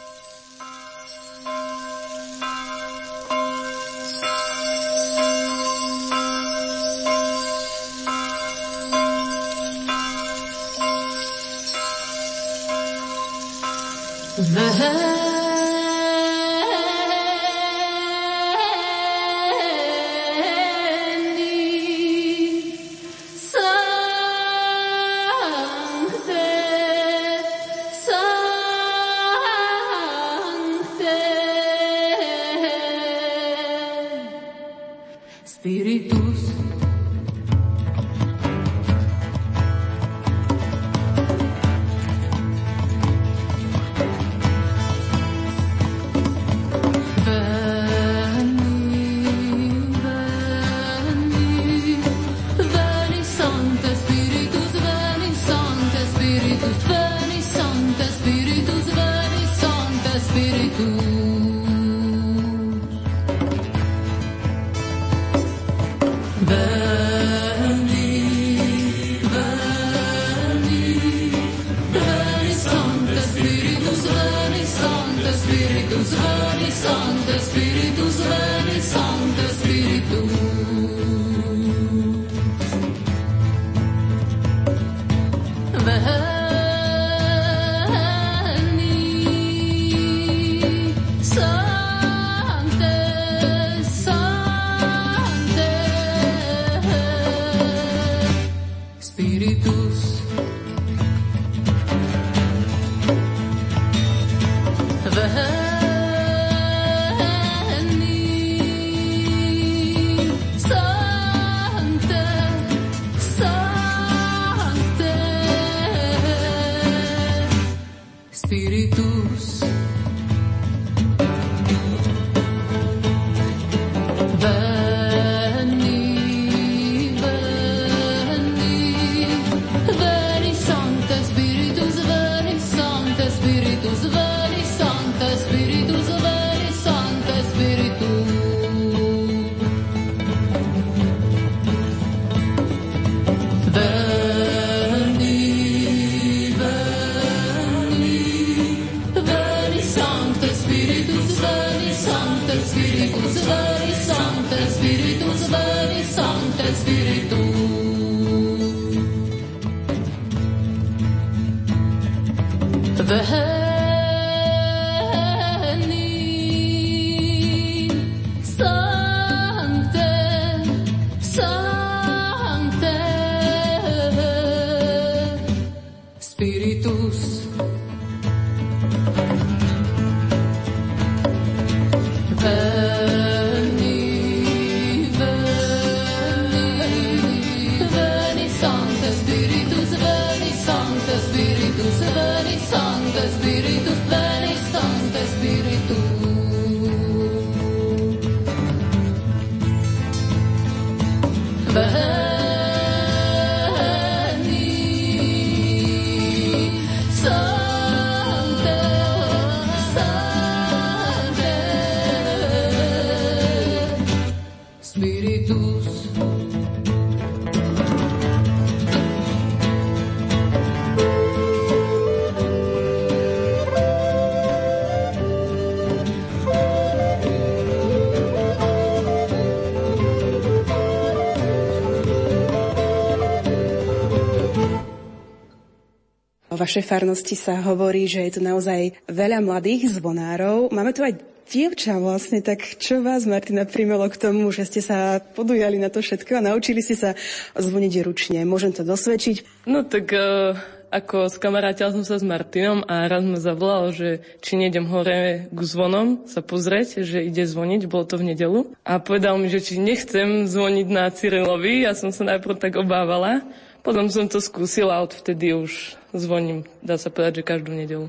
Vašej 236.70 236.86
farnosti 236.86 237.34
sa 237.34 237.58
hovorí, 237.66 238.06
že 238.06 238.30
je 238.30 238.38
tu 238.38 238.40
naozaj 238.46 238.94
veľa 239.10 239.42
mladých 239.42 239.98
zvonárov. 239.98 240.70
Máme 240.70 240.94
tu 240.94 241.02
aj 241.02 241.18
dievča 241.50 241.98
vlastne, 241.98 242.46
tak 242.46 242.62
čo 242.78 243.02
vás, 243.02 243.26
Martina, 243.26 243.66
primelo 243.66 244.06
k 244.06 244.14
tomu, 244.14 244.46
že 244.54 244.70
ste 244.70 244.78
sa 244.78 245.18
podujali 245.18 245.82
na 245.82 245.90
to 245.90 245.98
všetko 245.98 246.38
a 246.38 246.46
naučili 246.46 246.78
ste 246.78 246.94
sa 246.94 247.18
zvoniť 247.58 248.06
ručne? 248.06 248.46
Môžem 248.46 248.70
to 248.70 248.86
dosvedčiť? 248.86 249.66
No 249.66 249.82
tak 249.82 250.14
uh, 250.14 250.54
ako 250.94 251.26
skamarátil 251.26 251.90
som 251.90 252.06
sa 252.06 252.22
s 252.22 252.22
Martinom 252.22 252.86
a 252.86 253.10
raz 253.10 253.26
ma 253.26 253.42
zavolal, 253.42 253.90
že 253.90 254.22
či 254.38 254.54
nejdem 254.54 254.86
hore 254.86 255.50
k 255.50 255.60
zvonom 255.66 256.22
sa 256.30 256.38
pozrieť, 256.38 257.02
že 257.02 257.26
ide 257.26 257.50
zvoniť, 257.50 257.90
bolo 257.90 258.06
to 258.06 258.14
v 258.14 258.30
nedelu. 258.30 258.70
A 258.86 259.02
povedal 259.02 259.34
mi, 259.42 259.50
že 259.50 259.58
či 259.58 259.82
nechcem 259.82 260.46
zvoniť 260.46 260.86
na 260.86 261.10
Cyrilovi, 261.10 261.82
ja 261.82 261.98
som 261.98 262.14
sa 262.14 262.22
najprv 262.30 262.62
tak 262.62 262.78
obávala. 262.78 263.42
Potom 263.80 264.12
som 264.12 264.28
to 264.28 264.38
skúsila 264.44 265.00
a 265.00 265.04
odvtedy 265.04 265.56
už 265.56 265.96
zvoním, 266.12 266.68
dá 266.84 267.00
sa 267.00 267.08
povedať, 267.08 267.40
že 267.40 267.48
každú 267.48 267.72
nedelu. 267.72 268.06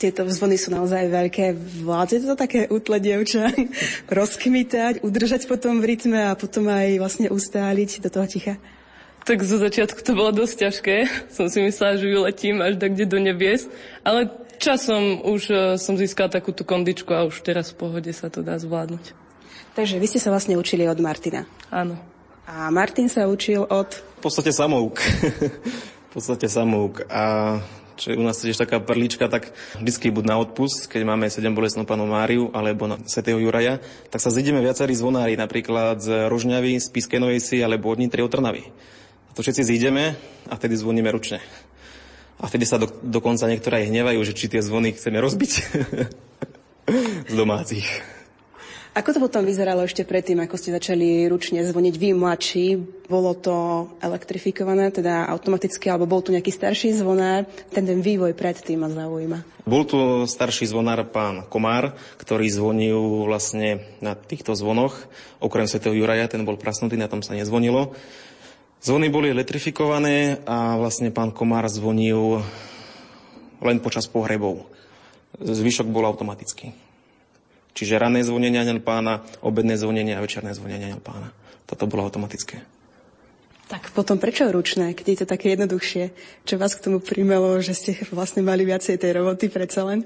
Tieto 0.00 0.24
zvony 0.32 0.56
sú 0.56 0.72
naozaj 0.72 1.12
veľké. 1.12 1.52
Vládze 1.84 2.24
to 2.24 2.32
také 2.32 2.64
útle 2.72 2.96
dievča 2.96 3.52
rozkmitať, 4.08 5.04
udržať 5.04 5.44
potom 5.44 5.76
v 5.84 5.92
rytme 5.92 6.32
a 6.32 6.32
potom 6.32 6.72
aj 6.72 6.96
vlastne 6.96 7.28
ustáliť 7.28 8.00
do 8.00 8.08
toho 8.08 8.24
ticha? 8.24 8.56
Tak 9.28 9.44
zo 9.44 9.60
začiatku 9.60 10.00
to 10.00 10.16
bolo 10.16 10.32
dosť 10.32 10.54
ťažké. 10.64 10.96
Som 11.36 11.52
si 11.52 11.60
myslela, 11.60 12.00
že 12.00 12.08
vyletím 12.08 12.64
až 12.64 12.80
tak, 12.80 12.96
kde 12.96 13.04
do 13.04 13.20
nebies. 13.20 13.68
Ale 14.00 14.32
časom 14.56 15.20
už 15.20 15.42
e, 15.52 15.56
som 15.76 16.00
získala 16.00 16.32
takú 16.32 16.56
tú 16.56 16.64
kondičku 16.64 17.12
a 17.12 17.28
už 17.28 17.44
teraz 17.44 17.72
v 17.72 17.84
pohode 17.84 18.12
sa 18.16 18.32
to 18.32 18.40
dá 18.40 18.56
zvládnuť. 18.56 19.12
Takže 19.76 20.00
vy 20.00 20.06
ste 20.08 20.20
sa 20.20 20.32
vlastne 20.32 20.56
učili 20.56 20.88
od 20.88 20.96
Martina. 21.00 21.44
Áno. 21.68 22.09
A 22.50 22.66
Martin 22.74 23.06
sa 23.06 23.30
učil 23.30 23.62
od... 23.62 23.94
V 23.94 24.22
podstate 24.26 24.50
samouk. 24.50 24.98
v 26.10 26.10
podstate 26.10 26.50
samouk. 26.50 27.06
A 27.06 27.22
čo 27.94 28.10
je 28.10 28.18
u 28.18 28.26
nás 28.26 28.42
tiež 28.42 28.58
taká 28.58 28.82
perlička, 28.82 29.30
tak 29.30 29.54
vždy 29.78 30.10
buď 30.10 30.24
na 30.26 30.36
odpust, 30.42 30.90
keď 30.90 31.14
máme 31.14 31.30
7 31.30 31.46
bolestnú 31.54 31.86
panu 31.86 32.10
Máriu 32.10 32.50
alebo 32.50 32.90
na 32.90 32.98
svätého 33.06 33.38
Juraja, 33.38 33.78
tak 34.10 34.18
sa 34.18 34.34
zideme 34.34 34.58
viacerí 34.58 34.98
zvonári, 34.98 35.38
napríklad 35.38 36.02
z 36.02 36.26
Rožňavy, 36.26 36.80
z 36.82 36.90
Piskenovej 36.90 37.38
si 37.38 37.62
alebo 37.62 37.86
od 37.86 38.02
Nitry 38.02 38.26
od 38.26 38.34
Trnavy. 38.34 38.66
A 38.66 39.30
to 39.30 39.46
všetci 39.46 39.62
zídeme 39.62 40.18
a 40.50 40.52
vtedy 40.58 40.74
zvoníme 40.74 41.06
ručne. 41.14 41.38
A 42.42 42.50
vtedy 42.50 42.66
sa 42.66 42.82
do, 42.82 42.90
dokonca 43.04 43.46
niektoré 43.46 43.86
aj 43.86 43.94
hnevajú, 43.94 44.20
že 44.26 44.34
či 44.34 44.50
tie 44.50 44.64
zvony 44.64 44.90
chceme 44.96 45.22
rozbiť 45.22 45.52
z 47.30 47.34
domácich. 47.36 48.19
Ako 48.90 49.14
to 49.14 49.22
potom 49.22 49.46
vyzeralo 49.46 49.86
ešte 49.86 50.02
predtým, 50.02 50.42
ako 50.42 50.58
ste 50.58 50.74
začali 50.74 51.30
ručne 51.30 51.62
zvoniť 51.62 51.94
vy 51.94 52.10
mladší? 52.10 52.66
Bolo 53.06 53.38
to 53.38 53.86
elektrifikované, 54.02 54.90
teda 54.90 55.30
automaticky, 55.30 55.86
alebo 55.86 56.10
bol 56.10 56.26
tu 56.26 56.34
nejaký 56.34 56.50
starší 56.50 56.98
zvonár? 56.98 57.46
Ten, 57.70 57.86
ten 57.86 58.02
vývoj 58.02 58.34
predtým 58.34 58.82
ma 58.82 58.90
zaujíma. 58.90 59.62
Bol 59.62 59.86
tu 59.86 60.26
starší 60.26 60.66
zvonár 60.66 61.06
pán 61.06 61.46
Komár, 61.46 61.94
ktorý 62.18 62.50
zvonil 62.50 63.30
vlastne 63.30 63.86
na 64.02 64.18
týchto 64.18 64.58
zvonoch. 64.58 65.06
Okrem 65.38 65.70
svätého 65.70 65.94
Juraja, 65.94 66.26
ten 66.26 66.42
bol 66.42 66.58
prasnutý, 66.58 66.98
na 66.98 67.06
tom 67.06 67.22
sa 67.22 67.38
nezvonilo. 67.38 67.94
Zvony 68.82 69.06
boli 69.06 69.30
elektrifikované 69.30 70.42
a 70.42 70.74
vlastne 70.74 71.14
pán 71.14 71.30
Komár 71.30 71.70
zvonil 71.70 72.42
len 73.62 73.78
počas 73.78 74.10
pohrebov. 74.10 74.66
Zvyšok 75.38 75.86
bol 75.86 76.10
automatický. 76.10 76.89
Čiže 77.80 77.96
ranné 77.96 78.20
zvonenie 78.20 78.60
aniel 78.60 78.84
pána, 78.84 79.24
obedné 79.40 79.80
zvonenie 79.80 80.12
a 80.12 80.20
večerné 80.20 80.52
zvonenie 80.52 80.92
aniel 80.92 81.00
pána. 81.00 81.32
Toto 81.64 81.88
bolo 81.88 82.04
automatické. 82.04 82.60
Tak 83.72 83.96
potom 83.96 84.20
prečo 84.20 84.44
ručné, 84.52 84.92
keď 84.92 85.06
je 85.08 85.18
to 85.24 85.26
také 85.30 85.56
jednoduchšie? 85.56 86.12
Čo 86.44 86.60
vás 86.60 86.76
k 86.76 86.84
tomu 86.84 87.00
primelo, 87.00 87.56
že 87.64 87.72
ste 87.72 87.96
vlastne 88.12 88.44
mali 88.44 88.68
viacej 88.68 89.00
tej 89.00 89.16
roboty 89.16 89.48
predsa 89.48 89.88
len? 89.88 90.04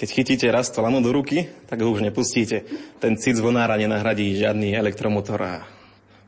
Keď 0.00 0.08
chytíte 0.08 0.46
raz 0.48 0.72
to 0.72 0.80
lano 0.80 1.04
do 1.04 1.12
ruky, 1.12 1.52
tak 1.68 1.84
ho 1.84 1.92
už 1.92 2.00
nepustíte. 2.00 2.64
Ten 2.96 3.20
cit 3.20 3.36
zvonára 3.36 3.76
nenahradí 3.76 4.32
žiadny 4.40 4.72
elektromotor 4.72 5.40
a 5.44 5.76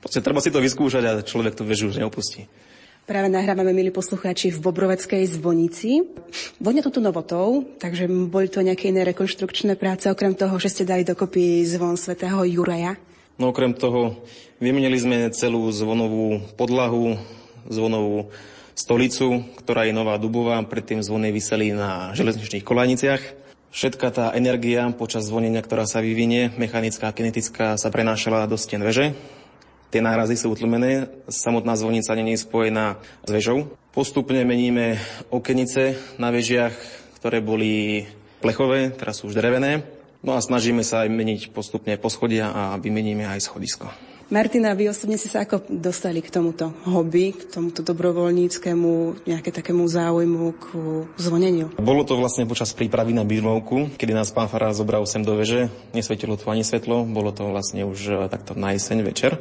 podstate 0.09 0.25
treba 0.25 0.41
si 0.41 0.49
to 0.49 0.65
vyskúšať 0.65 1.05
a 1.05 1.21
človek 1.21 1.53
to 1.53 1.69
vežu 1.69 1.93
už 1.93 2.01
neopustí. 2.01 2.49
Práve 3.09 3.33
nahrávame, 3.33 3.73
milí 3.73 3.89
poslucháči, 3.89 4.53
v 4.53 4.69
Bobroveckej 4.69 5.41
zvonici. 5.41 6.05
Vonia 6.61 6.85
tu 6.85 7.01
novotou, 7.01 7.65
takže 7.81 8.05
boli 8.05 8.53
to 8.53 8.61
nejaké 8.61 8.93
iné 8.93 9.01
rekonštrukčné 9.01 9.81
práce, 9.81 10.13
okrem 10.13 10.37
toho, 10.37 10.61
že 10.61 10.69
ste 10.69 10.85
dali 10.85 11.09
dokopy 11.09 11.65
zvon 11.65 11.97
svätého 11.97 12.45
Juraja? 12.45 13.01
No 13.41 13.49
okrem 13.49 13.73
toho, 13.73 14.21
vymenili 14.61 15.01
sme 15.01 15.33
celú 15.33 15.73
zvonovú 15.73 16.53
podlahu, 16.61 17.17
zvonovú 17.73 18.29
stolicu, 18.77 19.41
ktorá 19.65 19.89
je 19.89 19.97
nová 19.97 20.21
dubová, 20.21 20.61
predtým 20.69 21.01
zvony 21.01 21.33
vyseli 21.33 21.73
na 21.73 22.13
železničných 22.13 22.61
kolaniciach. 22.61 23.25
Všetka 23.73 24.07
tá 24.13 24.27
energia 24.37 24.85
počas 24.93 25.33
zvonenia, 25.33 25.65
ktorá 25.65 25.89
sa 25.89 26.05
vyvinie, 26.05 26.53
mechanická 26.61 27.09
a 27.09 27.17
kinetická, 27.17 27.81
sa 27.81 27.89
prenášala 27.89 28.45
do 28.45 28.61
stien 28.61 28.85
veže, 28.85 29.17
Tie 29.89 30.05
nárazy 30.05 30.37
sú 30.37 30.53
utlmené, 30.53 31.09
samotná 31.33 31.73
zvonica 31.73 32.13
je 32.13 32.37
spojená 32.37 33.01
s 33.25 33.31
vežou. 33.33 33.73
Postupne 33.89 34.45
meníme 34.45 35.01
okenice 35.33 35.97
na 36.21 36.29
vežiach, 36.29 36.77
ktoré 37.17 37.41
boli 37.41 38.05
plechové, 38.45 38.93
teraz 38.93 39.25
sú 39.25 39.33
už 39.33 39.41
drevené. 39.41 39.89
No 40.21 40.37
a 40.37 40.45
snažíme 40.45 40.85
sa 40.85 41.07
aj 41.07 41.09
meniť 41.09 41.41
postupne 41.57 41.97
poschodia 41.97 42.53
a 42.53 42.63
vymeníme 42.77 43.25
aj 43.25 43.49
schodisko. 43.49 43.89
Martina, 44.29 44.77
vy 44.77 44.93
osobne 44.93 45.17
si 45.17 45.25
sa 45.25 45.49
ako 45.49 45.73
dostali 45.73 46.21
k 46.21 46.29
tomuto 46.29 46.69
hobby, 46.85 47.33
k 47.33 47.49
tomuto 47.49 47.81
dobrovoľníckému, 47.81 49.25
nejaké 49.25 49.49
takému 49.49 49.89
záujmu 49.89 50.53
k 50.53 50.65
zvoneniu? 51.17 51.73
Bolo 51.81 52.05
to 52.05 52.13
vlastne 52.13 52.45
počas 52.45 52.77
prípravy 52.77 53.17
na 53.17 53.25
birmovku, 53.25 53.89
kedy 53.97 54.13
nás 54.13 54.29
pán 54.29 54.53
Farár 54.53 54.77
zobral 54.77 55.09
sem 55.09 55.25
do 55.25 55.33
veže. 55.33 55.73
Nesvetilo 55.97 56.37
tu 56.37 56.53
ani 56.53 56.61
svetlo, 56.61 57.09
bolo 57.09 57.33
to 57.33 57.49
vlastne 57.49 57.89
už 57.89 58.01
eh, 58.05 58.17
takto 58.29 58.53
na 58.53 58.77
jeseň 58.77 59.01
večer. 59.01 59.41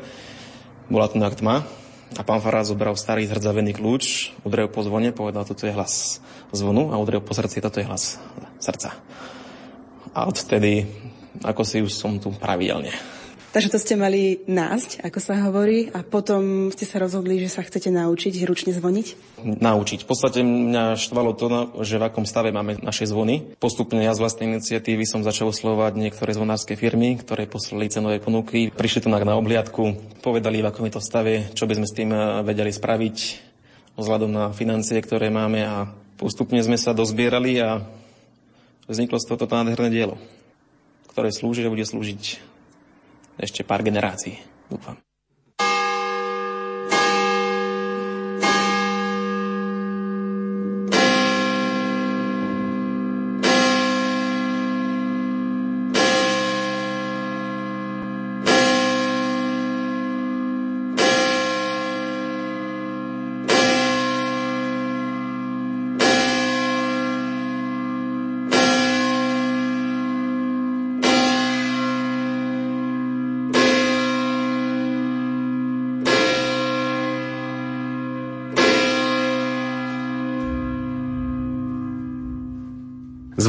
Bola 0.88 1.12
tu 1.12 1.19
tma 1.19 1.67
a 2.15 2.21
pán 2.23 2.39
Farár 2.39 2.63
zobral 2.63 2.95
starý 2.95 3.28
zhrdzavený 3.28 3.76
kľúč, 3.76 4.32
udrel 4.47 4.71
po 4.71 4.80
zvone, 4.80 5.12
povedal, 5.12 5.43
toto 5.43 5.67
je 5.67 5.76
hlas 5.76 6.23
zvonu 6.56 6.95
a 6.95 6.97
udrel 6.97 7.19
po 7.19 7.36
srdci, 7.36 7.60
toto 7.60 7.84
je 7.84 7.88
hlas 7.88 8.15
srdca. 8.63 8.95
A 10.15 10.23
odtedy 10.23 10.88
ako 11.43 11.62
si 11.67 11.84
už 11.84 11.91
som 11.91 12.15
tu 12.17 12.32
pravidelne. 12.32 12.95
Takže 13.48 13.72
to 13.72 13.80
ste 13.80 13.96
mali 13.96 14.44
násť, 14.44 15.00
ako 15.08 15.20
sa 15.24 15.40
hovorí, 15.48 15.88
a 15.96 16.04
potom 16.04 16.68
ste 16.70 16.84
sa 16.84 17.00
rozhodli, 17.00 17.40
že 17.40 17.48
sa 17.48 17.64
chcete 17.64 17.88
naučiť 17.88 18.44
ručne 18.44 18.76
zvoniť? 18.76 19.40
Naučiť. 19.40 20.04
V 20.04 20.08
podstate 20.08 20.44
mňa 20.44 21.00
štvalo 21.00 21.32
to, 21.32 21.48
že 21.80 21.96
v 21.96 22.06
akom 22.12 22.28
stave 22.28 22.52
máme 22.52 22.84
naše 22.84 23.08
zvony. 23.08 23.56
Postupne 23.56 24.04
ja 24.04 24.12
z 24.12 24.20
vlastnej 24.20 24.52
iniciatívy 24.52 25.08
som 25.08 25.24
začal 25.24 25.56
oslovať 25.56 25.96
niektoré 25.96 26.36
zvonárske 26.36 26.76
firmy, 26.76 27.16
ktoré 27.24 27.48
poslali 27.48 27.88
cenové 27.88 28.20
ponuky. 28.20 28.68
Prišli 28.68 29.08
tu 29.08 29.10
na 29.10 29.20
obliadku, 29.24 29.96
povedali, 30.20 30.60
v 30.60 30.68
akom 30.68 30.84
je 30.92 31.00
to 31.00 31.02
stave, 31.02 31.48
čo 31.56 31.64
by 31.64 31.80
sme 31.80 31.88
s 31.88 31.96
tým 31.96 32.12
eh, 32.12 32.44
vedeli 32.44 32.70
spraviť 32.76 33.18
vzhľadom 33.96 34.30
na 34.30 34.46
financie, 34.52 35.00
ktoré 35.00 35.32
máme 35.32 35.64
a 35.64 35.88
postupne 36.20 36.60
sme 36.62 36.76
sa 36.76 36.92
dozbierali 36.94 37.64
a 37.64 37.82
vzniklo 38.92 39.18
z 39.18 39.26
toto 39.26 39.48
nádherné 39.48 39.90
dielo, 39.90 40.16
ktoré 41.10 41.34
slúži 41.34 41.66
a 41.66 41.74
bude 41.74 41.88
slúžiť 41.88 42.57
ešte 43.38 43.63
pár 43.63 43.86
generácií, 43.86 44.38
dúfam. 44.69 45.07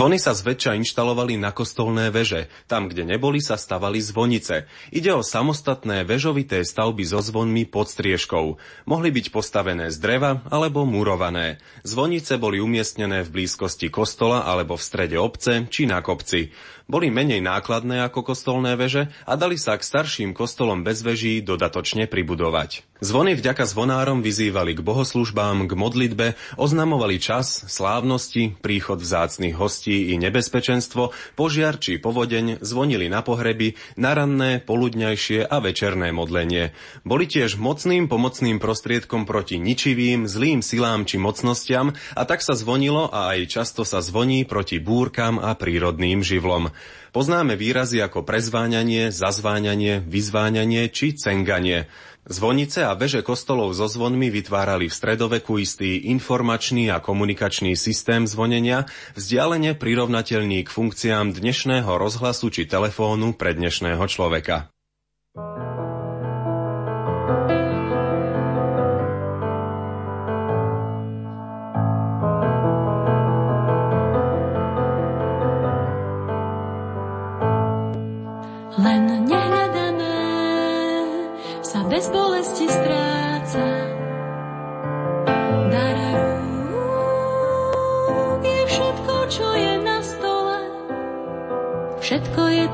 Zvony 0.09 0.25
sa 0.25 0.33
zväčša 0.33 0.73
inštalovali 0.73 1.37
na 1.37 1.53
kostolné 1.53 2.09
veže. 2.09 2.49
Tam, 2.65 2.89
kde 2.89 3.05
neboli, 3.05 3.45
sa 3.45 3.61
stavali 3.61 4.01
zvonice. 4.01 4.65
Ide 4.89 5.13
o 5.13 5.21
samostatné 5.21 6.09
vežovité 6.09 6.65
stavby 6.65 7.05
so 7.05 7.21
zvonmi 7.21 7.69
pod 7.69 7.93
striežkou. 7.93 8.57
Mohli 8.89 9.13
byť 9.13 9.27
postavené 9.29 9.93
z 9.93 10.01
dreva 10.01 10.41
alebo 10.49 10.89
murované. 10.89 11.61
Zvonice 11.85 12.41
boli 12.41 12.57
umiestnené 12.57 13.21
v 13.21 13.37
blízkosti 13.37 13.93
kostola 13.93 14.49
alebo 14.49 14.81
v 14.81 14.87
strede 14.89 15.21
obce 15.21 15.69
či 15.69 15.85
na 15.85 16.01
kopci 16.01 16.57
boli 16.89 17.13
menej 17.13 17.45
nákladné 17.45 18.01
ako 18.09 18.33
kostolné 18.33 18.73
veže 18.73 19.13
a 19.29 19.37
dali 19.37 19.61
sa 19.61 19.77
k 19.77 19.85
starším 19.85 20.33
kostolom 20.33 20.81
bez 20.81 21.05
veží 21.05 21.45
dodatočne 21.45 22.09
pribudovať. 22.09 22.89
Zvony 23.05 23.37
vďaka 23.37 23.69
zvonárom 23.69 24.25
vyzývali 24.25 24.73
k 24.75 24.83
bohoslužbám, 24.83 25.69
k 25.69 25.73
modlitbe, 25.77 26.27
oznamovali 26.57 27.21
čas, 27.21 27.69
slávnosti, 27.69 28.57
príchod 28.59 29.05
vzácných 29.05 29.55
hostí 29.55 29.98
i 29.99 30.15
nebezpečenstvo, 30.23 31.11
požiar 31.35 31.83
či 31.83 31.99
povodeň, 31.99 32.63
zvonili 32.63 33.11
na 33.11 33.27
pohreby, 33.27 33.75
na 33.99 34.15
ranné, 34.15 34.63
poludňajšie 34.63 35.47
a 35.47 35.59
večerné 35.59 36.15
modlenie. 36.15 36.71
Boli 37.03 37.27
tiež 37.27 37.59
mocným 37.59 38.07
pomocným 38.07 38.63
prostriedkom 38.63 39.27
proti 39.27 39.59
ničivým, 39.59 40.31
zlým 40.31 40.63
silám 40.63 41.05
či 41.05 41.19
mocnostiam 41.19 41.97
a 42.15 42.23
tak 42.23 42.41
sa 42.45 42.55
zvonilo 42.55 43.11
a 43.11 43.35
aj 43.35 43.51
často 43.51 43.83
sa 43.83 43.99
zvoní 43.99 44.47
proti 44.47 44.79
búrkam 44.79 45.43
a 45.43 45.59
prírodným 45.59 46.23
živlom. 46.23 46.71
Poznáme 47.09 47.57
výrazy 47.57 48.05
ako 48.05 48.23
prezváňanie, 48.23 49.09
zazváňanie, 49.09 50.05
vyzváňanie 50.05 50.93
či 50.93 51.17
cenganie. 51.17 51.89
Zvonice 52.29 52.85
a 52.85 52.93
veže 52.93 53.25
kostolov 53.25 53.73
so 53.73 53.89
zvonmi 53.89 54.29
vytvárali 54.29 54.93
v 54.93 54.97
stredoveku 55.01 55.57
istý 55.65 56.13
informačný 56.13 56.93
a 56.93 57.01
komunikačný 57.01 57.73
systém 57.73 58.29
zvonenia, 58.29 58.85
vzdialene 59.17 59.73
prirovnateľný 59.73 60.61
k 60.61 60.69
funkciám 60.69 61.33
dnešného 61.33 61.89
rozhlasu 61.89 62.53
či 62.53 62.69
telefónu 62.69 63.33
pre 63.33 63.57
dnešného 63.57 64.05
človeka. 64.05 64.69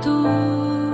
Sa 0.04 0.84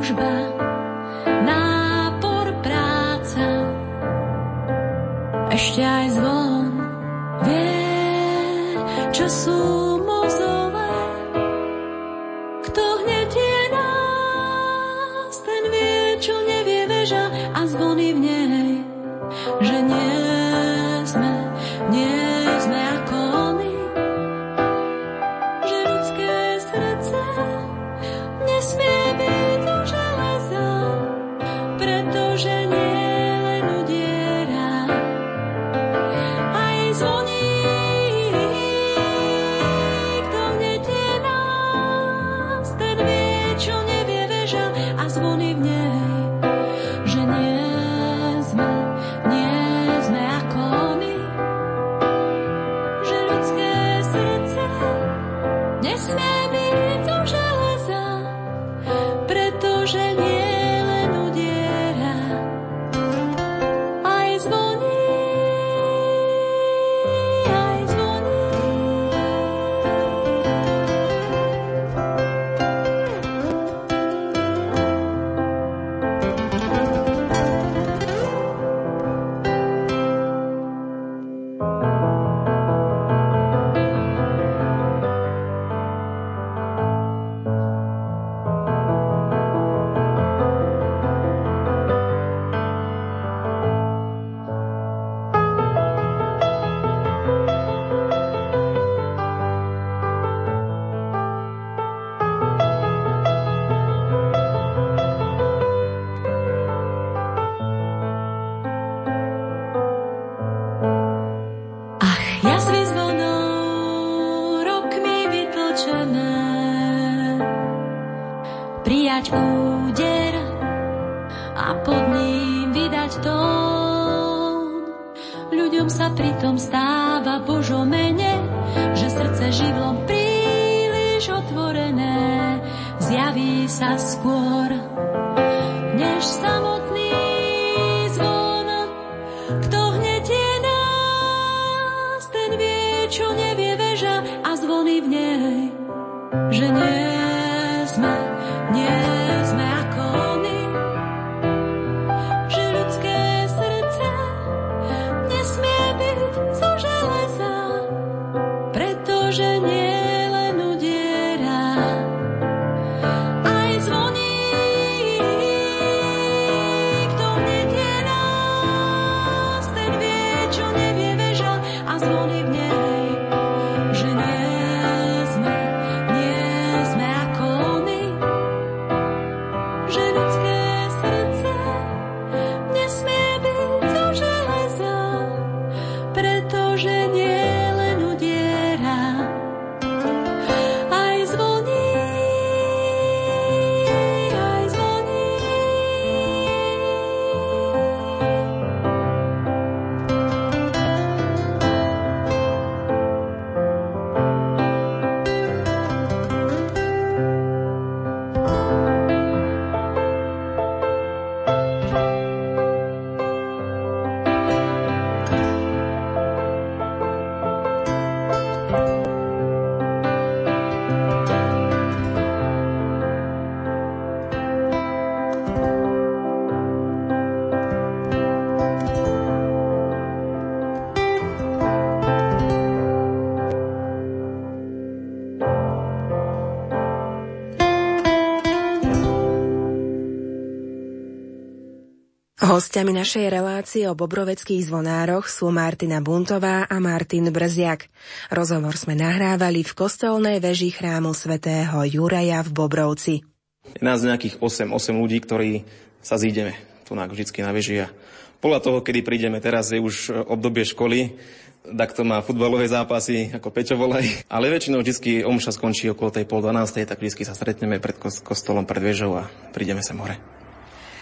Hostiami 242.50 242.90
našej 242.90 243.30
relácie 243.30 243.86
o 243.86 243.94
bobroveckých 243.94 244.66
zvonároch 244.66 245.30
sú 245.30 245.54
Martina 245.54 246.02
Buntová 246.02 246.66
a 246.66 246.82
Martin 246.82 247.30
Brziak. 247.30 247.86
Rozhovor 248.26 248.74
sme 248.74 248.98
nahrávali 248.98 249.62
v 249.62 249.70
kostolnej 249.70 250.42
veži 250.42 250.74
chrámu 250.74 251.14
svätého 251.14 251.78
Juraja 251.86 252.42
v 252.42 252.50
Bobrovci. 252.50 253.22
Je 253.70 253.86
nás 253.86 254.02
nejakých 254.02 254.42
8, 254.42 254.66
8 254.66 254.98
ľudí, 254.98 255.22
ktorí 255.22 255.62
sa 256.02 256.18
zídeme 256.18 256.58
tu 256.82 256.98
na 256.98 257.06
vždycky 257.06 257.38
na 257.38 257.54
veži 257.54 257.86
a 257.86 257.94
podľa 258.42 258.66
toho, 258.66 258.78
kedy 258.82 259.06
prídeme, 259.06 259.38
teraz 259.38 259.70
je 259.70 259.78
už 259.78 260.10
obdobie 260.10 260.66
školy, 260.66 261.14
tak 261.62 261.94
to 261.94 262.02
má 262.02 262.18
futbalové 262.18 262.66
zápasy, 262.66 263.30
ako 263.30 263.54
Peťo 263.54 263.78
volaj. 263.78 264.26
Ale 264.26 264.50
väčšinou 264.50 264.82
vždy 264.82 265.22
omša 265.22 265.54
skončí 265.54 265.86
okolo 265.86 266.10
tej 266.10 266.26
pol 266.26 266.42
12, 266.42 266.82
tak 266.82 266.98
vždy 266.98 267.22
sa 267.22 267.38
stretneme 267.38 267.78
pred 267.78 267.94
kostolom, 268.26 268.66
pred 268.66 268.82
vežou 268.82 269.22
a 269.22 269.30
prídeme 269.54 269.86
sem 269.86 269.94
hore. 269.94 270.39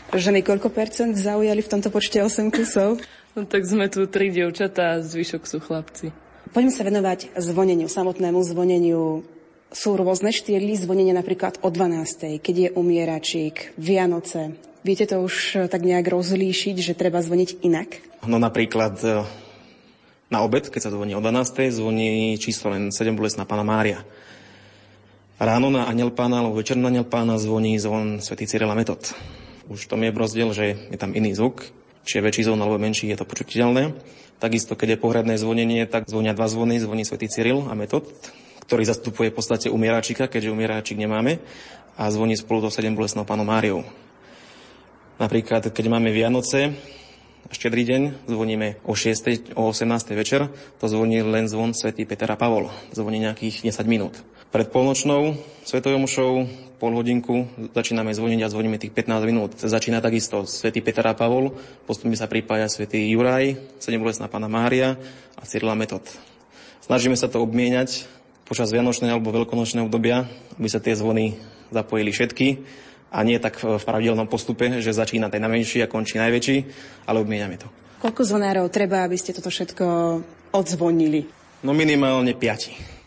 Ženy 0.08 0.40
koľko 0.40 0.72
percent 0.72 1.12
zaujali 1.12 1.60
v 1.60 1.68
tomto 1.68 1.92
počte 1.92 2.24
8 2.24 2.48
kusov? 2.48 2.96
No, 3.36 3.44
tak 3.44 3.68
sme 3.68 3.92
tu 3.92 4.08
tri 4.08 4.32
dievčatá 4.32 4.96
a 4.96 5.04
zvyšok 5.04 5.42
sú 5.44 5.60
chlapci. 5.60 6.08
Poďme 6.48 6.72
sa 6.72 6.80
venovať 6.80 7.36
zvoneniu, 7.36 7.92
samotnému 7.92 8.40
zvoneniu. 8.40 9.20
Sú 9.68 10.00
rôzne 10.00 10.32
štýly 10.32 10.80
zvonenia 10.80 11.12
napríklad 11.12 11.60
o 11.60 11.68
12. 11.68 12.40
keď 12.40 12.54
je 12.56 12.68
umieračík, 12.72 13.76
Vianoce. 13.76 14.56
Viete 14.80 15.04
to 15.04 15.20
už 15.20 15.68
tak 15.68 15.84
nejak 15.84 16.08
rozlíšiť, 16.08 16.76
že 16.80 16.96
treba 16.96 17.20
zvoniť 17.20 17.60
inak? 17.68 18.00
No 18.24 18.40
napríklad 18.40 18.96
e, 19.04 19.28
na 20.32 20.40
obed, 20.40 20.72
keď 20.72 20.88
sa 20.88 20.94
zvoní 20.94 21.12
o 21.12 21.20
12. 21.20 21.68
zvoní 21.68 22.40
číslo 22.40 22.72
len 22.72 22.88
7 22.88 23.12
bolesná 23.12 23.44
Pána 23.44 23.60
Mária. 23.60 24.00
Ráno 25.36 25.68
na 25.68 25.84
Aniel 25.84 26.16
Pána 26.16 26.40
alebo 26.40 26.56
večer 26.56 26.80
na 26.80 26.88
Aniel 26.88 27.04
Pána 27.04 27.36
zvoní 27.36 27.76
zvon 27.76 28.24
svätý 28.24 28.48
Cyrila 28.48 28.72
Metod. 28.72 29.04
Už 29.68 29.84
tom 29.84 30.00
je 30.00 30.08
rozdiel, 30.08 30.48
že 30.56 30.80
je 30.88 30.96
tam 30.96 31.12
iný 31.12 31.36
zvuk, 31.36 31.60
či 32.08 32.18
je 32.18 32.24
väčší 32.24 32.48
zvon 32.48 32.56
alebo 32.64 32.80
menší, 32.80 33.12
je 33.12 33.20
to 33.20 33.28
počutiteľné. 33.28 33.92
Takisto, 34.40 34.72
keď 34.72 34.96
je 34.96 35.02
pohradné 35.04 35.34
zvonenie, 35.36 35.84
tak 35.84 36.08
zvonia 36.08 36.32
dva 36.32 36.48
zvony, 36.48 36.80
zvoní 36.80 37.04
svätý 37.04 37.28
Cyril 37.28 37.68
a 37.68 37.76
Metod, 37.76 38.08
ktorý 38.64 38.88
zastupuje 38.88 39.28
v 39.28 39.36
podstate 39.36 39.68
umieračika, 39.68 40.24
keďže 40.24 40.56
umieračik 40.56 40.96
nemáme, 40.96 41.36
a 42.00 42.08
zvoní 42.08 42.38
spolu 42.38 42.64
so 42.64 42.72
sedem 42.72 42.96
bolesnou 42.96 43.28
pánom 43.28 43.44
Máriou. 43.44 43.84
Napríklad, 45.20 45.68
keď 45.68 45.84
máme 45.90 46.14
Vianoce, 46.14 46.72
štedrý 47.50 47.82
deň, 47.84 48.02
zvoníme 48.30 48.80
o 48.86 48.94
6. 48.94 49.52
o 49.58 49.68
18. 49.68 50.14
večer, 50.14 50.46
to 50.78 50.86
zvoní 50.86 51.20
len 51.26 51.50
zvon 51.50 51.74
svätý 51.74 52.06
Peter 52.06 52.30
a 52.30 52.38
Pavol. 52.38 52.70
Zvoní 52.94 53.20
nejakých 53.20 53.68
10 53.68 53.84
minút. 53.90 54.14
Pred 54.48 54.70
polnočnou 54.72 55.36
svetovou 55.66 55.98
mušou 56.00 56.46
pol 56.78 56.94
hodinku 56.94 57.50
začíname 57.74 58.14
zvoniť 58.14 58.40
a 58.46 58.48
zvoníme 58.48 58.78
tých 58.78 58.94
15 58.94 59.26
minút. 59.26 59.50
Začína 59.58 59.98
takisto 59.98 60.46
svätý 60.46 60.78
Peter 60.78 61.02
a 61.10 61.12
Pavol, 61.12 61.50
postupne 61.84 62.14
sa 62.14 62.30
pripája 62.30 62.70
svätý 62.70 63.10
Juraj, 63.10 63.58
sedembolesná 63.82 64.30
pána 64.30 64.46
Mária 64.46 64.94
a 65.34 65.42
Cyrila 65.42 65.74
Metod. 65.74 66.06
Snažíme 66.86 67.18
sa 67.18 67.26
to 67.26 67.42
obmieniať 67.42 68.06
počas 68.46 68.70
vianočného 68.70 69.18
alebo 69.18 69.34
veľkonočného 69.34 69.90
obdobia, 69.90 70.24
aby 70.56 70.68
sa 70.70 70.78
tie 70.78 70.94
zvony 70.94 71.36
zapojili 71.74 72.14
všetky 72.14 72.46
a 73.10 73.26
nie 73.26 73.36
tak 73.42 73.58
v 73.58 73.82
pravidelnom 73.82 74.30
postupe, 74.30 74.78
že 74.78 74.94
začína 74.94 75.28
ten 75.28 75.42
najmenší 75.42 75.84
a 75.84 75.90
končí 75.90 76.16
najväčší, 76.16 76.56
ale 77.10 77.20
obmieniame 77.20 77.58
to. 77.58 77.68
Koľko 77.98 78.22
zvonárov 78.22 78.70
treba, 78.70 79.02
aby 79.02 79.18
ste 79.18 79.34
toto 79.34 79.50
všetko 79.50 79.84
odzvonili? 80.54 81.26
No 81.66 81.74
minimálne 81.74 82.38
piati 82.38 82.97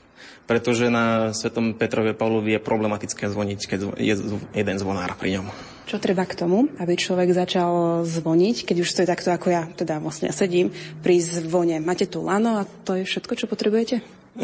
pretože 0.46 0.92
na 0.92 1.32
Svetom 1.32 1.74
Petrove 1.78 2.14
Pavlovi 2.14 2.58
je 2.58 2.62
problematické 2.62 3.30
zvoniť, 3.32 3.60
keď 3.66 3.80
je 3.98 4.14
jeden 4.52 4.78
zvonár 4.78 5.16
pri 5.16 5.40
ňom. 5.40 5.48
Čo 5.88 6.00
treba 6.00 6.24
k 6.24 6.40
tomu, 6.40 6.72
aby 6.80 6.96
človek 6.96 7.36
začal 7.36 8.04
zvoniť, 8.08 8.64
keď 8.64 8.78
už 8.80 8.92
stojí 8.92 9.08
takto 9.08 9.32
ako 9.32 9.48
ja, 9.52 9.68
teda 9.68 10.00
vlastne 10.00 10.32
ja 10.32 10.36
sedím 10.36 10.72
pri 11.04 11.20
zvone. 11.20 11.84
Máte 11.84 12.08
tu 12.08 12.24
lano 12.24 12.62
a 12.62 12.64
to 12.66 12.96
je 12.96 13.04
všetko, 13.04 13.36
čo 13.36 13.46
potrebujete? 13.52 14.00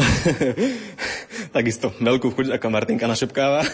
Takisto 1.55 1.95
veľkú 2.03 2.35
chuť, 2.35 2.59
ako 2.59 2.65
Martinka 2.67 3.07
našepkáva. 3.07 3.63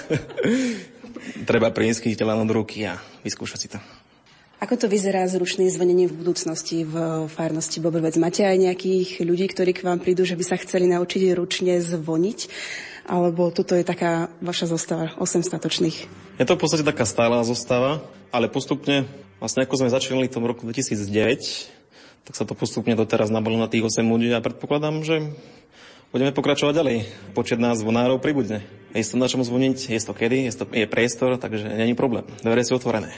treba 1.47 1.71
priniesť 1.71 2.03
lano 2.21 2.43
do 2.43 2.53
ruky 2.53 2.85
a 2.85 2.99
vyskúšať 3.23 3.59
si 3.59 3.67
to. 3.71 3.79
Ako 4.63 4.79
to 4.79 4.87
vyzerá 4.87 5.27
s 5.27 5.35
ručným 5.35 5.67
zvonením 5.67 6.07
v 6.07 6.23
budúcnosti 6.23 6.87
v 6.87 7.27
farnosti 7.27 7.83
Bobrovec? 7.83 8.15
Máte 8.15 8.47
aj 8.47 8.55
nejakých 8.55 9.19
ľudí, 9.19 9.51
ktorí 9.51 9.75
k 9.75 9.83
vám 9.83 9.99
prídu, 9.99 10.23
že 10.23 10.39
by 10.39 10.43
sa 10.47 10.55
chceli 10.55 10.87
naučiť 10.87 11.35
ručne 11.35 11.83
zvoniť? 11.83 12.47
Alebo 13.03 13.51
toto 13.51 13.75
je 13.75 13.83
taká 13.83 14.31
vaša 14.39 14.71
zostava, 14.71 15.11
8 15.19 15.43
statočných? 15.43 16.07
Je 16.39 16.47
to 16.47 16.55
v 16.55 16.61
podstate 16.63 16.87
taká 16.87 17.03
stála 17.03 17.43
zostava, 17.43 18.07
ale 18.31 18.47
postupne, 18.47 19.03
vlastne 19.43 19.67
ako 19.67 19.83
sme 19.83 19.91
začali 19.91 20.31
v 20.31 20.35
tom 20.39 20.47
roku 20.47 20.63
2009, 20.63 22.23
tak 22.23 22.33
sa 22.39 22.47
to 22.47 22.55
postupne 22.55 22.95
doteraz 22.95 23.27
nabalilo 23.27 23.59
na 23.59 23.67
tých 23.67 23.83
8 23.83 23.99
ľudí 23.99 24.31
a 24.31 24.39
predpokladám, 24.39 25.03
že 25.03 25.27
budeme 26.15 26.31
pokračovať 26.31 26.71
ďalej. 26.71 26.97
Počet 27.35 27.59
nás 27.59 27.83
zvonárov 27.83 28.23
pribudne. 28.23 28.63
Je 28.95 29.03
to 29.03 29.19
na 29.19 29.27
čom 29.27 29.43
zvoniť, 29.43 29.91
je 29.91 29.99
to 29.99 30.15
kedy, 30.15 30.47
je, 30.47 30.55
to, 30.55 30.63
je 30.71 30.87
priestor, 30.87 31.35
takže 31.35 31.67
není 31.67 31.99
problém. 31.99 32.23
Dvere 32.39 32.63
sú 32.63 32.79
otvorené. 32.79 33.11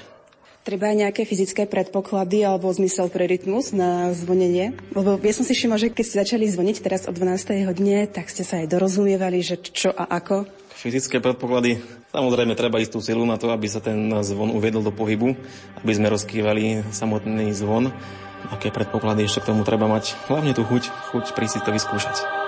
Treba 0.65 0.89
aj 0.89 0.97
nejaké 0.97 1.29
fyzické 1.29 1.69
predpoklady 1.69 2.41
alebo 2.41 2.73
zmysel 2.73 3.05
pre 3.13 3.29
rytmus 3.29 3.69
na 3.69 4.09
zvonenie? 4.17 4.73
Lebo 4.97 5.21
ja 5.21 5.29
som 5.29 5.45
si 5.45 5.53
všimla, 5.53 5.77
že 5.77 5.93
keď 5.93 6.03
ste 6.09 6.21
začali 6.25 6.49
zvoniť 6.49 6.81
teraz 6.81 7.05
o 7.05 7.13
12. 7.13 7.69
hodine, 7.69 8.09
tak 8.09 8.33
ste 8.33 8.41
sa 8.41 8.57
aj 8.57 8.73
dorozumievali, 8.73 9.45
že 9.45 9.61
čo 9.61 9.93
a 9.93 10.09
ako. 10.17 10.49
Fyzické 10.73 11.21
predpoklady, 11.21 11.85
samozrejme 12.09 12.57
treba 12.57 12.81
istú 12.81 12.97
silu 12.97 13.29
na 13.29 13.37
to, 13.37 13.53
aby 13.53 13.69
sa 13.69 13.77
ten 13.77 14.09
zvon 14.25 14.57
uviedol 14.57 14.81
do 14.81 14.89
pohybu, 14.89 15.37
aby 15.85 15.91
sme 15.93 16.09
rozkývali 16.09 16.89
samotný 16.89 17.53
zvon. 17.53 17.93
Aké 18.49 18.73
predpoklady 18.73 19.29
ešte 19.29 19.45
k 19.45 19.53
tomu 19.53 19.61
treba 19.61 19.85
mať? 19.85 20.17
Hlavne 20.25 20.57
tú 20.57 20.65
chuť, 20.65 20.89
chuť 21.13 21.37
prísť 21.37 21.61
to 21.61 21.77
vyskúšať. 21.77 22.44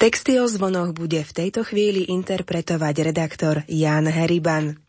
Texty 0.00 0.40
o 0.40 0.48
zvonoch 0.48 0.96
bude 0.96 1.20
v 1.20 1.32
tejto 1.36 1.60
chvíli 1.60 2.08
interpretovať 2.08 3.12
redaktor 3.12 3.68
Jan 3.68 4.08
Heriban. 4.08 4.80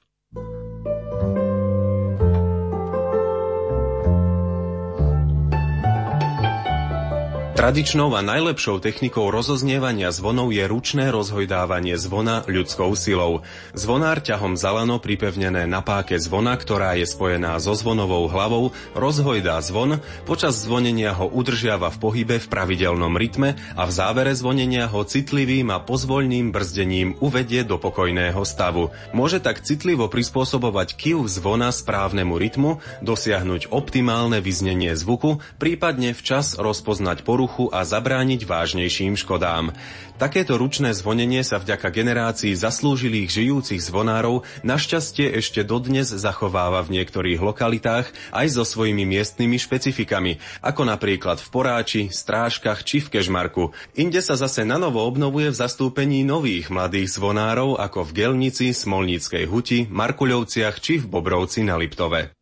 Tradičnou 7.61 8.09
a 8.17 8.25
najlepšou 8.25 8.81
technikou 8.81 9.29
rozoznievania 9.29 10.09
zvonov 10.09 10.49
je 10.49 10.65
ručné 10.65 11.13
rozhojdávanie 11.13 11.93
zvona 11.93 12.41
ľudskou 12.49 12.89
silou. 12.97 13.45
Zvonár 13.77 14.25
ťahom 14.25 14.57
zalano 14.57 14.97
pripevnené 14.97 15.69
na 15.69 15.85
páke 15.85 16.17
zvona, 16.17 16.57
ktorá 16.57 16.97
je 16.97 17.05
spojená 17.05 17.61
so 17.61 17.77
zvonovou 17.77 18.25
hlavou, 18.33 18.73
rozhojdá 18.97 19.61
zvon, 19.61 20.01
počas 20.25 20.57
zvonenia 20.57 21.13
ho 21.13 21.29
udržiava 21.29 21.93
v 21.93 22.01
pohybe 22.01 22.41
v 22.41 22.49
pravidelnom 22.49 23.13
rytme 23.13 23.53
a 23.77 23.85
v 23.85 23.91
závere 23.93 24.33
zvonenia 24.33 24.89
ho 24.89 25.05
citlivým 25.05 25.69
a 25.69 25.77
pozvoľným 25.85 26.49
brzdením 26.49 27.13
uvedie 27.21 27.61
do 27.61 27.77
pokojného 27.77 28.41
stavu. 28.41 28.89
Môže 29.13 29.37
tak 29.37 29.61
citlivo 29.61 30.09
prispôsobovať 30.09 30.97
kiv 30.97 31.29
zvona 31.29 31.69
správnemu 31.69 32.41
rytmu, 32.41 32.81
dosiahnuť 33.05 33.69
optimálne 33.69 34.41
vyznenie 34.41 34.97
zvuku, 34.97 35.37
prípadne 35.61 36.17
včas 36.17 36.57
rozpoznať 36.57 37.21
poruchu 37.21 37.50
poruchu 37.51 37.67
a 37.75 37.83
zabrániť 37.83 38.47
vážnejším 38.47 39.19
škodám. 39.19 39.75
Takéto 40.15 40.55
ručné 40.55 40.95
zvonenie 40.95 41.43
sa 41.43 41.59
vďaka 41.59 41.91
generácii 41.91 42.55
zaslúžilých 42.55 43.27
žijúcich 43.27 43.81
zvonárov 43.83 44.47
našťastie 44.63 45.35
ešte 45.35 45.65
dodnes 45.67 46.13
zachováva 46.13 46.79
v 46.85 47.01
niektorých 47.01 47.41
lokalitách 47.43 48.07
aj 48.31 48.47
so 48.53 48.63
svojimi 48.63 49.03
miestnymi 49.03 49.59
špecifikami, 49.59 50.39
ako 50.63 50.87
napríklad 50.87 51.43
v 51.43 51.47
Poráči, 51.51 52.01
Strážkach 52.07 52.87
či 52.87 53.03
v 53.03 53.19
Kežmarku. 53.19 53.75
Inde 53.99 54.23
sa 54.23 54.39
zase 54.39 54.63
na 54.63 54.79
novo 54.79 55.03
obnovuje 55.03 55.51
v 55.51 55.59
zastúpení 55.59 56.23
nových 56.23 56.71
mladých 56.71 57.17
zvonárov 57.17 57.81
ako 57.81 58.07
v 58.07 58.11
Gelnici, 58.15 58.71
Smolníckej 58.71 59.43
huti, 59.49 59.89
Markuľovciach 59.89 60.77
či 60.79 61.01
v 61.01 61.09
Bobrovci 61.09 61.65
na 61.65 61.75
Liptove. 61.75 62.40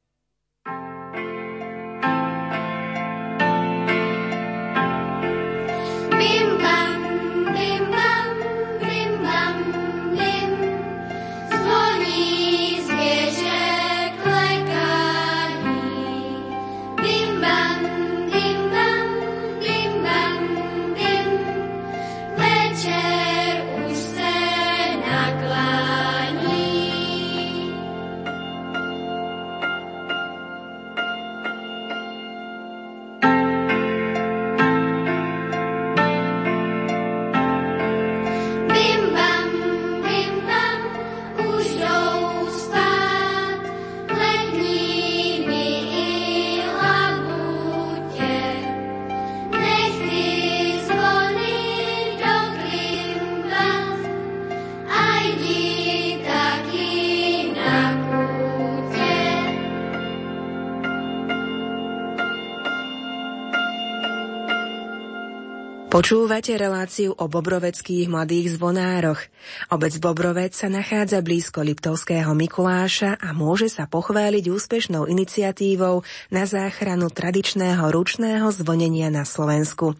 Počúvate 65.99 66.55
reláciu 66.55 67.11
o 67.11 67.27
bobroveckých 67.27 68.07
mladých 68.07 68.55
zvonároch. 68.55 69.19
Obec 69.67 69.91
Bobrovec 69.99 70.55
sa 70.55 70.71
nachádza 70.71 71.19
blízko 71.19 71.59
Liptovského 71.59 72.31
Mikuláša 72.39 73.19
a 73.19 73.35
môže 73.35 73.67
sa 73.67 73.83
pochváliť 73.83 74.47
úspešnou 74.47 75.11
iniciatívou 75.11 76.07
na 76.31 76.47
záchranu 76.47 77.11
tradičného 77.11 77.83
ručného 77.91 78.47
zvonenia 78.47 79.11
na 79.11 79.27
Slovensku. 79.27 79.99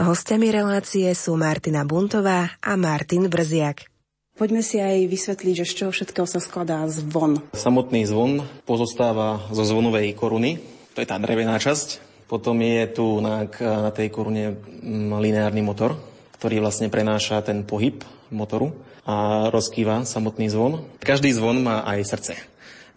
Hostiami 0.00 0.48
relácie 0.48 1.12
sú 1.12 1.36
Martina 1.36 1.84
Buntová 1.84 2.56
a 2.64 2.72
Martin 2.80 3.28
Brziak. 3.28 3.92
Poďme 4.40 4.64
si 4.64 4.80
aj 4.80 5.04
vysvetliť, 5.04 5.52
že 5.52 5.68
z 5.68 5.72
čoho 5.76 5.92
všetkého 5.92 6.24
sa 6.24 6.40
skladá 6.40 6.80
zvon. 6.88 7.44
Samotný 7.52 8.08
zvon 8.08 8.40
pozostáva 8.64 9.44
zo 9.52 9.68
zvonovej 9.68 10.16
koruny, 10.16 10.64
to 10.96 11.04
je 11.04 11.08
tá 11.12 11.20
drevená 11.20 11.60
časť, 11.60 12.05
potom 12.26 12.58
je 12.58 12.84
tu 12.90 13.22
na, 13.22 13.46
na 13.62 13.90
tej 13.94 14.10
korune 14.10 14.58
mm, 14.58 15.14
lineárny 15.18 15.62
motor, 15.62 15.94
ktorý 16.36 16.58
vlastne 16.60 16.90
prenáša 16.90 17.42
ten 17.42 17.62
pohyb 17.62 18.02
motoru 18.34 18.74
a 19.06 19.46
rozkýva 19.54 20.02
samotný 20.02 20.50
zvon. 20.50 20.82
Každý 20.98 21.30
zvon 21.30 21.62
má 21.62 21.86
aj 21.86 22.02
srdce. 22.02 22.34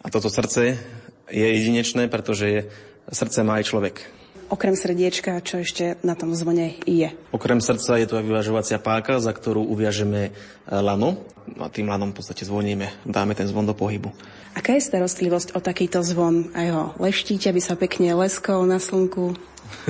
A 0.01 0.09
toto 0.09 0.27
srdce 0.33 0.81
je 1.29 1.45
jedinečné, 1.45 2.09
pretože 2.09 2.67
srdce 3.13 3.45
má 3.45 3.61
aj 3.61 3.69
človek. 3.69 4.18
Okrem 4.49 4.73
srdiečka, 4.73 5.45
čo 5.45 5.61
ešte 5.61 6.01
na 6.01 6.17
tom 6.17 6.33
zvone 6.33 6.73
je? 6.89 7.13
Okrem 7.29 7.61
srdca 7.61 8.01
je 8.01 8.09
tu 8.09 8.17
aj 8.17 8.25
vyvažovacia 8.25 8.81
páka, 8.81 9.21
za 9.21 9.29
ktorú 9.29 9.61
uviažeme 9.61 10.21
e, 10.25 10.31
lano. 10.73 11.21
A 11.61 11.69
tým 11.69 11.85
lanom 11.85 12.09
v 12.09 12.17
podstate 12.17 12.49
zvoníme, 12.49 12.89
dáme 13.05 13.37
ten 13.37 13.45
zvon 13.45 13.69
do 13.69 13.77
pohybu. 13.77 14.09
Aká 14.57 14.73
je 14.73 14.89
starostlivosť 14.89 15.53
o 15.53 15.61
takýto 15.61 16.01
zvon? 16.01 16.49
Aj 16.57 16.65
ho 16.73 16.83
leštíte, 16.97 17.45
aby 17.53 17.61
sa 17.61 17.77
pekne 17.77 18.17
leskol 18.17 18.65
na 18.65 18.81
slnku? 18.81 19.37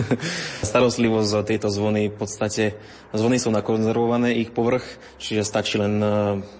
Starostlivosť 0.75 1.31
o 1.39 1.41
tieto 1.47 1.71
zvony 1.71 2.11
v 2.11 2.19
podstate, 2.19 2.75
zvony 3.15 3.39
sú 3.39 3.55
nakonzervované, 3.55 4.35
ich 4.35 4.51
povrch, 4.51 4.83
čiže 5.23 5.47
stačí 5.47 5.79
len 5.79 6.03
e, 6.03 6.07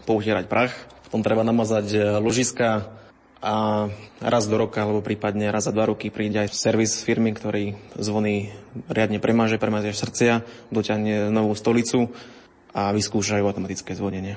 poutierať 0.08 0.48
prach. 0.48 0.72
Potom 1.04 1.20
treba 1.20 1.44
namazať 1.44 1.88
e, 1.92 2.00
ložiska 2.24 2.99
a 3.40 3.88
raz 4.20 4.52
do 4.52 4.60
roka, 4.60 4.84
alebo 4.84 5.00
prípadne 5.00 5.48
raz 5.48 5.68
za 5.68 5.76
dva 5.76 5.88
roky 5.88 6.12
príde 6.12 6.44
aj 6.44 6.52
servis 6.52 7.00
firmy, 7.00 7.32
ktorý 7.32 7.80
zvony 7.96 8.52
riadne 8.92 9.24
premáže, 9.24 9.56
premáže 9.56 9.96
srdcia, 9.96 10.44
doťahne 10.76 11.32
novú 11.32 11.56
stolicu 11.56 12.12
a 12.76 12.92
vyskúšajú 12.92 13.44
automatické 13.48 13.96
zvonenie. 13.96 14.36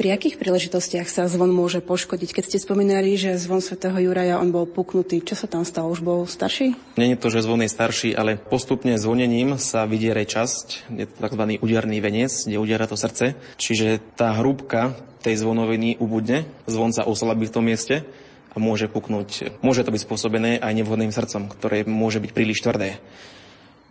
Pri 0.00 0.16
akých 0.16 0.40
príležitostiach 0.40 1.12
sa 1.12 1.28
zvon 1.28 1.52
môže 1.52 1.84
poškodiť? 1.84 2.32
Keď 2.32 2.44
ste 2.48 2.58
spomínali, 2.64 3.20
že 3.20 3.36
zvon 3.36 3.60
svätého 3.60 3.92
Juraja 4.00 4.40
on 4.40 4.48
bol 4.48 4.64
puknutý, 4.64 5.20
čo 5.20 5.36
sa 5.36 5.44
tam 5.44 5.60
stalo? 5.60 5.92
Už 5.92 6.00
bol 6.00 6.24
starší? 6.24 6.72
Nie 6.96 7.12
je 7.12 7.20
to, 7.20 7.28
že 7.28 7.44
zvon 7.44 7.60
je 7.60 7.68
starší, 7.68 8.16
ale 8.16 8.40
postupne 8.40 8.96
zvonením 8.96 9.60
sa 9.60 9.84
vydiere 9.84 10.24
časť, 10.24 10.88
je 10.96 11.04
to 11.04 11.16
tzv. 11.20 11.60
udiarný 11.60 12.00
veniec, 12.00 12.32
kde 12.32 12.56
udiera 12.56 12.88
to 12.88 12.96
srdce. 12.96 13.36
Čiže 13.60 14.00
tá 14.16 14.40
hrúbka 14.40 14.96
tej 15.20 15.36
zvonoviny 15.36 16.00
ubudne, 16.00 16.48
zvon 16.64 16.96
sa 16.96 17.04
oslabí 17.04 17.52
v 17.52 17.54
tom 17.60 17.68
mieste 17.68 18.08
a 18.50 18.56
môže 18.58 18.90
puknúť. 18.90 19.62
Môže 19.62 19.86
to 19.86 19.94
byť 19.94 20.02
spôsobené 20.02 20.58
aj 20.58 20.74
nevhodným 20.74 21.14
srdcom, 21.14 21.46
ktoré 21.50 21.86
môže 21.86 22.18
byť 22.18 22.30
príliš 22.34 22.62
tvrdé. 22.66 22.98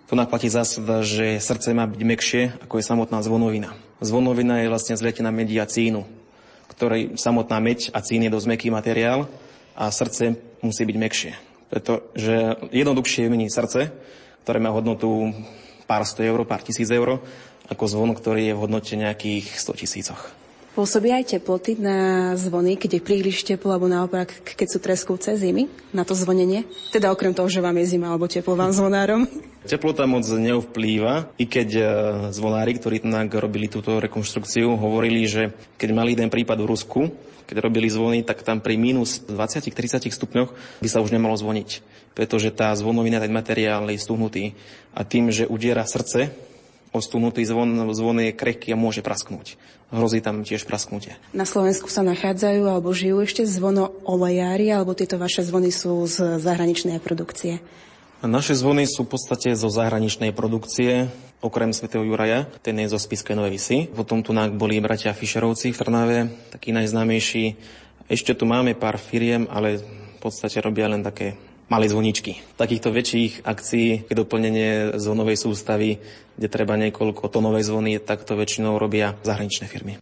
Tu 0.09 0.17
naplatí 0.17 0.49
zásada, 0.49 1.05
že 1.05 1.37
srdce 1.37 1.71
má 1.77 1.85
byť 1.85 2.01
mekšie, 2.01 2.41
ako 2.65 2.81
je 2.81 2.89
samotná 2.89 3.21
zvonovina. 3.21 3.77
Zvonovina 4.01 4.65
je 4.65 4.71
vlastne 4.73 4.97
zletená 4.97 5.29
media 5.29 5.69
cínu, 5.69 6.03
ktorej 6.73 7.13
samotná 7.13 7.61
meď 7.61 7.93
a 7.93 8.01
cín 8.01 8.25
je 8.25 8.33
dosť 8.33 8.47
meký 8.49 8.67
materiál 8.73 9.29
a 9.77 9.93
srdce 9.93 10.35
musí 10.65 10.83
byť 10.83 10.97
mekšie. 10.97 11.31
Pretože 11.69 12.57
jednoduchšie 12.73 13.29
je 13.29 13.33
meniť 13.37 13.49
srdce, 13.53 13.81
ktoré 14.43 14.57
má 14.57 14.73
hodnotu 14.73 15.29
pár 15.85 16.01
sto 16.09 16.25
eur, 16.25 16.41
pár 16.49 16.65
tisíc 16.65 16.89
eur, 16.89 17.21
ako 17.69 17.85
zvon, 17.85 18.11
ktorý 18.17 18.49
je 18.49 18.57
v 18.57 18.61
hodnote 18.65 18.93
nejakých 18.97 19.61
100 19.61 19.81
tisícoch. 19.85 20.21
Pôsobia 20.77 21.17
aj 21.17 21.33
teploty 21.33 21.81
na 21.81 22.31
zvony, 22.37 22.77
keď 22.77 22.99
je 22.99 23.01
príliš 23.01 23.41
teplo, 23.41 23.73
alebo 23.73 23.89
naopak, 23.89 24.29
keď 24.45 24.67
sú 24.69 24.77
treskúce 24.77 25.33
zimy 25.33 25.65
na 25.91 26.05
to 26.05 26.13
zvonenie? 26.13 26.69
Teda 26.93 27.09
okrem 27.09 27.33
toho, 27.33 27.49
že 27.49 27.57
vám 27.57 27.73
je 27.81 27.97
zima 27.97 28.13
alebo 28.13 28.29
teplo 28.29 28.53
vám 28.53 28.69
zvonárom? 28.69 29.25
Teplota 29.65 30.05
moc 30.05 30.23
neovplýva, 30.23 31.35
i 31.41 31.49
keď 31.49 31.69
e, 31.73 31.83
zvonári, 32.31 32.77
ktorí 32.77 33.01
tak 33.01 33.33
robili 33.33 33.67
túto 33.67 33.97
rekonštrukciu, 33.97 34.77
hovorili, 34.77 35.25
že 35.25 35.51
keď 35.75 35.89
mali 35.91 36.13
jeden 36.13 36.31
prípad 36.31 36.61
v 36.61 36.69
Rusku, 36.69 37.01
keď 37.49 37.65
robili 37.65 37.89
zvony, 37.89 38.21
tak 38.21 38.45
tam 38.45 38.61
pri 38.61 38.77
minus 38.77 39.25
20-30 39.25 40.05
stupňoch 40.05 40.53
by 40.79 40.87
sa 40.87 41.01
už 41.01 41.09
nemalo 41.09 41.33
zvoniť, 41.33 41.81
pretože 42.13 42.53
tá 42.53 42.69
zvonovina, 42.77 43.17
ten 43.17 43.33
materiál 43.33 43.89
je 43.89 43.97
stuhnutý 43.97 44.53
a 44.93 45.01
tým, 45.01 45.33
že 45.33 45.49
udiera 45.49 45.81
srdce, 45.81 46.29
ostúhnutý 46.89 47.45
zvon, 47.45 47.89
zvon 47.93 48.17
je 48.23 48.31
krehký 48.33 48.73
a 48.73 48.77
môže 48.79 49.05
prasknúť. 49.05 49.59
Hrozí 49.89 50.21
tam 50.21 50.45
tiež 50.45 50.69
prasknutie. 50.69 51.17
Na 51.33 51.49
Slovensku 51.49 51.89
sa 51.89 52.05
nachádzajú 52.05 52.61
alebo 52.69 52.93
žijú 52.93 53.25
ešte 53.25 53.41
zvono 53.49 53.89
olejári, 54.05 54.69
alebo 54.69 54.93
tieto 54.93 55.17
vaše 55.17 55.41
zvony 55.41 55.73
sú 55.73 56.05
z 56.05 56.37
zahraničnej 56.37 57.01
produkcie? 57.01 57.57
Naše 58.21 58.53
zvony 58.53 58.85
sú 58.85 59.07
v 59.07 59.15
podstate 59.15 59.55
zo 59.55 59.71
zahraničnej 59.71 60.35
produkcie, 60.35 61.09
okrem 61.39 61.71
svätého 61.71 62.03
Juraja, 62.03 62.45
ten 62.61 62.75
je 62.83 62.91
zo 62.91 62.99
Spiskej 62.99 63.33
Novej 63.33 63.55
Vsi. 63.55 63.77
Potom 63.95 64.19
tu 64.19 64.35
boli 64.35 64.77
bratia 64.83 65.15
Fischerovci 65.15 65.71
v 65.71 65.79
Trnave, 65.79 66.17
taký 66.51 66.75
najznámejší. 66.75 67.55
Ešte 68.11 68.35
tu 68.35 68.43
máme 68.43 68.75
pár 68.75 68.99
firiem, 68.99 69.47
ale 69.47 69.79
v 69.79 70.17
podstate 70.19 70.59
robia 70.59 70.91
len 70.91 70.99
také 70.99 71.39
malé 71.69 71.85
zvoničky. 71.87 72.41
Takýchto 72.57 72.89
väčších 72.89 73.45
akcií 73.45 74.09
doplnenie 74.09 74.97
zvonovej 74.97 75.37
sústavy, 75.37 76.01
kde 76.35 76.47
treba 76.49 76.75
niekoľko 76.75 77.29
tonové 77.29 77.61
zvony, 77.61 78.01
tak 78.01 78.25
to 78.25 78.33
väčšinou 78.35 78.81
robia 78.81 79.15
zahraničné 79.21 79.69
firmy. 79.69 80.01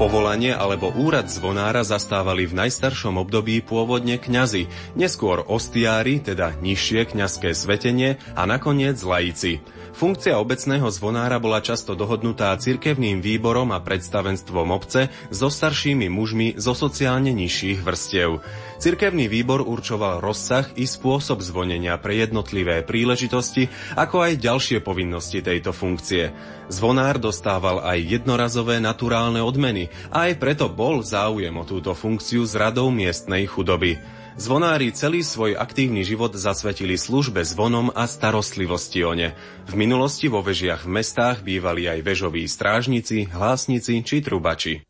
Povolanie 0.00 0.56
alebo 0.56 0.88
úrad 0.96 1.28
zvonára 1.28 1.84
zastávali 1.84 2.48
v 2.48 2.56
najstaršom 2.56 3.20
období 3.20 3.60
pôvodne 3.60 4.16
kňazi, 4.16 4.64
neskôr 4.96 5.44
ostiári, 5.44 6.24
teda 6.24 6.56
nižšie 6.64 7.12
kňazské 7.12 7.52
svetenie 7.52 8.16
a 8.32 8.48
nakoniec 8.48 8.96
laici. 9.04 9.60
Funkcia 9.90 10.38
obecného 10.38 10.86
zvonára 10.88 11.42
bola 11.42 11.58
často 11.58 11.98
dohodnutá 11.98 12.54
cirkevným 12.54 13.18
výborom 13.18 13.74
a 13.74 13.82
predstavenstvom 13.82 14.70
obce 14.70 15.10
so 15.34 15.50
staršími 15.50 16.06
mužmi 16.06 16.54
zo 16.54 16.78
sociálne 16.78 17.34
nižších 17.34 17.82
vrstiev. 17.82 18.38
Cirkevný 18.80 19.26
výbor 19.26 19.60
určoval 19.60 20.22
rozsah 20.24 20.70
i 20.78 20.86
spôsob 20.86 21.42
zvonenia 21.44 21.98
pre 21.98 22.16
jednotlivé 22.22 22.80
príležitosti, 22.86 23.68
ako 23.98 24.24
aj 24.24 24.40
ďalšie 24.40 24.78
povinnosti 24.80 25.42
tejto 25.42 25.74
funkcie. 25.74 26.32
Zvonár 26.70 27.18
dostával 27.18 27.82
aj 27.82 27.98
jednorazové 28.00 28.78
naturálne 28.78 29.42
odmeny 29.42 29.90
a 30.14 30.30
aj 30.30 30.38
preto 30.38 30.70
bol 30.70 31.02
záujem 31.02 31.52
o 31.58 31.66
túto 31.66 31.92
funkciu 31.98 32.46
z 32.46 32.56
radou 32.56 32.88
miestnej 32.94 33.44
chudoby. 33.44 34.19
Zvonári 34.38 34.92
celý 34.92 35.22
svoj 35.22 35.56
aktívny 35.58 36.02
život 36.02 36.34
zasvetili 36.34 36.98
službe 36.98 37.42
zvonom 37.46 37.90
a 37.94 38.04
starostlivosti 38.04 39.02
o 39.06 39.14
ne. 39.14 39.34
V 39.66 39.74
minulosti 39.74 40.26
vo 40.26 40.44
vežiach 40.44 40.86
v 40.86 41.00
mestách 41.00 41.42
bývali 41.46 41.86
aj 41.86 42.04
vežoví 42.04 42.46
strážnici, 42.46 43.30
hlásnici 43.30 44.02
či 44.02 44.22
trubači. 44.22 44.89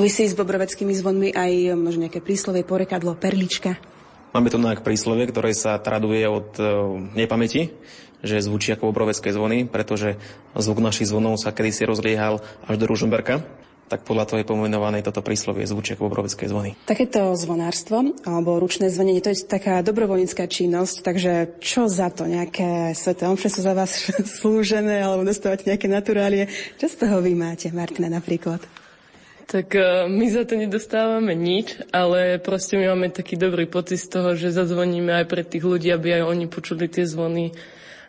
Súvisí 0.00 0.24
s 0.24 0.32
bobroveckými 0.32 0.96
zvonmi 0.96 1.28
aj 1.36 1.76
možno 1.76 2.08
nejaké 2.08 2.24
príslovie, 2.24 2.64
porekadlo, 2.64 3.20
perlička? 3.20 3.76
Máme 4.32 4.48
tu 4.48 4.56
nejak 4.56 4.80
príslovie, 4.80 5.28
ktoré 5.28 5.52
sa 5.52 5.76
traduje 5.76 6.24
od 6.24 6.56
e, 6.56 6.64
nepamäti, 7.20 7.68
že 8.24 8.40
zvučí 8.40 8.72
ako 8.72 8.96
bobrovecké 8.96 9.28
zvony, 9.28 9.68
pretože 9.68 10.16
zvuk 10.56 10.80
našich 10.80 11.12
zvonov 11.12 11.36
sa 11.36 11.52
kedysi 11.52 11.84
rozliehal 11.84 12.40
až 12.64 12.80
do 12.80 12.88
Ružomberka 12.88 13.44
tak 13.90 14.06
podľa 14.06 14.24
toho 14.24 14.38
je 14.40 14.46
pomenované 14.46 15.02
toto 15.02 15.18
príslovie 15.18 15.66
ako 15.66 16.06
obrovecké 16.06 16.46
zvony. 16.46 16.78
Takéto 16.86 17.34
zvonárstvo 17.34 18.14
alebo 18.22 18.62
ručné 18.62 18.86
zvonenie, 18.86 19.18
to 19.18 19.34
je 19.34 19.42
taká 19.42 19.82
dobrovoľnícka 19.82 20.46
činnosť, 20.46 20.96
takže 21.02 21.32
čo 21.58 21.90
za 21.90 22.06
to? 22.14 22.30
Nejaké 22.30 22.94
sveté 22.94 23.26
omše 23.26 23.50
sú 23.50 23.66
za 23.66 23.74
vás 23.74 23.90
slúžené 24.38 25.02
alebo 25.02 25.26
dostávate 25.26 25.66
nejaké 25.66 25.90
naturálie? 25.90 26.46
Čo 26.78 26.86
z 26.86 26.96
toho 27.02 27.18
vy 27.18 27.34
máte, 27.34 27.74
Martina, 27.74 28.06
napríklad? 28.06 28.62
Tak 29.50 29.74
e, 29.74 30.06
my 30.06 30.30
za 30.30 30.46
to 30.46 30.54
nedostávame 30.54 31.34
nič, 31.34 31.82
ale 31.90 32.38
proste 32.38 32.78
my 32.78 32.94
máme 32.94 33.10
taký 33.10 33.34
dobrý 33.34 33.66
pocit 33.66 33.98
z 33.98 34.06
toho, 34.06 34.38
že 34.38 34.54
zazvoníme 34.54 35.10
aj 35.10 35.26
pre 35.26 35.42
tých 35.42 35.66
ľudí, 35.66 35.90
aby 35.90 36.22
aj 36.22 36.30
oni 36.30 36.46
počuli 36.46 36.86
tie 36.86 37.02
zvony 37.02 37.50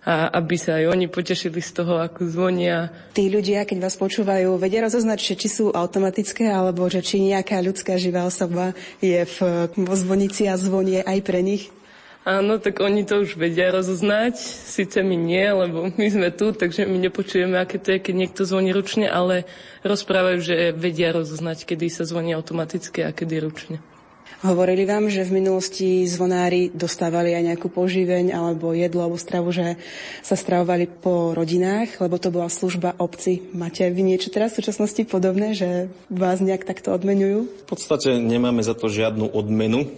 a 0.06 0.30
aby 0.38 0.54
sa 0.58 0.78
aj 0.78 0.94
oni 0.94 1.10
potešili 1.10 1.58
z 1.58 1.72
toho, 1.82 1.98
ako 1.98 2.30
zvonia. 2.30 2.94
Tí 3.18 3.30
ľudia, 3.30 3.66
keď 3.66 3.90
vás 3.90 3.98
počúvajú, 3.98 4.58
vedia 4.62 4.86
rozoznať, 4.86 5.38
či 5.38 5.50
sú 5.50 5.74
automatické, 5.74 6.46
alebo 6.46 6.86
že 6.90 7.02
či 7.02 7.22
nejaká 7.22 7.58
ľudská 7.62 7.98
živá 7.98 8.26
osoba 8.26 8.78
je 9.02 9.26
v, 9.26 9.38
vo 9.74 9.96
zvonici 9.98 10.46
a 10.46 10.58
zvonie 10.58 11.02
aj 11.02 11.20
pre 11.26 11.42
nich? 11.42 11.74
Áno, 12.22 12.62
tak 12.62 12.86
oni 12.86 13.02
to 13.02 13.26
už 13.26 13.34
vedia 13.34 13.74
rozoznať, 13.74 14.38
síce 14.46 15.02
my 15.02 15.18
nie, 15.18 15.42
lebo 15.42 15.90
my 15.90 16.06
sme 16.06 16.30
tu, 16.30 16.54
takže 16.54 16.86
my 16.86 17.02
nepočujeme, 17.10 17.58
aké 17.58 17.82
to 17.82 17.98
je, 17.98 18.00
keď 18.00 18.14
niekto 18.14 18.42
zvoní 18.46 18.70
ručne, 18.70 19.10
ale 19.10 19.50
rozprávajú, 19.82 20.38
že 20.38 20.56
vedia 20.78 21.10
rozoznať, 21.18 21.66
kedy 21.66 21.90
sa 21.90 22.06
zvoní 22.06 22.38
automaticky 22.38 23.02
a 23.02 23.10
kedy 23.10 23.42
ručne. 23.42 23.82
Hovorili 24.42 24.90
vám, 24.90 25.06
že 25.10 25.22
v 25.22 25.38
minulosti 25.38 26.06
zvonári 26.10 26.74
dostávali 26.74 27.34
aj 27.38 27.54
nejakú 27.54 27.70
poživeň 27.70 28.34
alebo 28.34 28.74
jedlo 28.74 29.06
alebo 29.06 29.18
stravu, 29.18 29.54
že 29.54 29.78
sa 30.26 30.34
stravovali 30.34 30.90
po 31.02 31.38
rodinách, 31.38 32.02
lebo 32.02 32.18
to 32.18 32.34
bola 32.34 32.50
služba 32.50 32.98
obci. 32.98 33.50
Máte 33.54 33.86
vy 33.90 34.02
niečo 34.02 34.34
teraz 34.34 34.58
v 34.58 34.66
súčasnosti 34.66 35.02
podobné, 35.06 35.54
že 35.54 35.94
vás 36.10 36.42
nejak 36.42 36.66
takto 36.66 36.90
odmenujú? 36.90 37.50
V 37.50 37.68
podstate 37.70 38.18
nemáme 38.18 38.66
za 38.66 38.74
to 38.74 38.90
žiadnu 38.90 39.30
odmenu, 39.30 39.90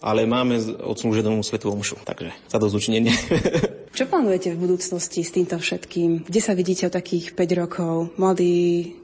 ale 0.00 0.24
máme 0.24 0.56
odslúženú 0.80 1.44
svetu 1.44 1.68
omšu, 1.68 2.00
takže 2.08 2.32
za 2.48 2.56
to 2.56 2.72
zúčinenie. 2.72 3.12
Čo 3.96 4.08
plánujete 4.08 4.56
v 4.56 4.62
budúcnosti 4.64 5.20
s 5.20 5.30
týmto 5.34 5.60
všetkým? 5.60 6.24
Kde 6.24 6.40
sa 6.40 6.56
vidíte 6.56 6.88
o 6.88 6.94
takých 6.94 7.36
5 7.36 7.60
rokov? 7.60 7.92
Mladí 8.16 8.96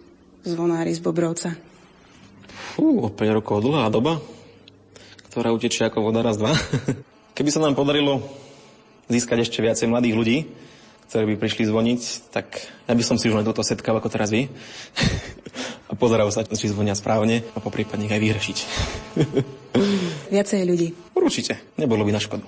zvonári 0.47 0.97
z 0.97 1.05
Bobrovca. 1.05 1.53
Fú, 2.73 3.05
o 3.05 3.11
5 3.13 3.37
rokov 3.37 3.61
dlhá 3.61 3.93
doba, 3.93 4.23
ktorá 5.29 5.53
utečie 5.53 5.85
ako 5.85 6.01
voda 6.01 6.25
raz, 6.25 6.41
dva. 6.41 6.57
Keby 7.37 7.51
sa 7.53 7.61
nám 7.61 7.77
podarilo 7.77 8.25
získať 9.13 9.45
ešte 9.45 9.61
viacej 9.61 9.93
mladých 9.93 10.17
ľudí, 10.17 10.39
ktorí 11.13 11.35
by 11.35 11.37
prišli 11.37 11.69
zvoniť, 11.69 12.01
tak 12.33 12.57
ja 12.89 12.95
by 12.97 13.03
som 13.05 13.21
si 13.21 13.29
už 13.29 13.37
len 13.37 13.47
toto 13.47 13.61
setkal 13.61 14.01
ako 14.01 14.09
teraz 14.09 14.33
vy. 14.33 14.49
a 15.87 15.93
pozerajú 15.95 16.31
sa, 16.35 16.43
či 16.43 16.71
zvonia 16.71 16.99
správne 16.99 17.47
a 17.55 17.59
poprípadne 17.63 18.11
ich 18.11 18.15
aj 18.15 18.23
vyhrešiť. 18.23 18.59
Viacej 20.35 20.61
ľudí. 20.67 20.89
Určite, 21.15 21.59
nebolo 21.79 22.03
by 22.03 22.13
na 22.15 22.23
škodu. 22.23 22.45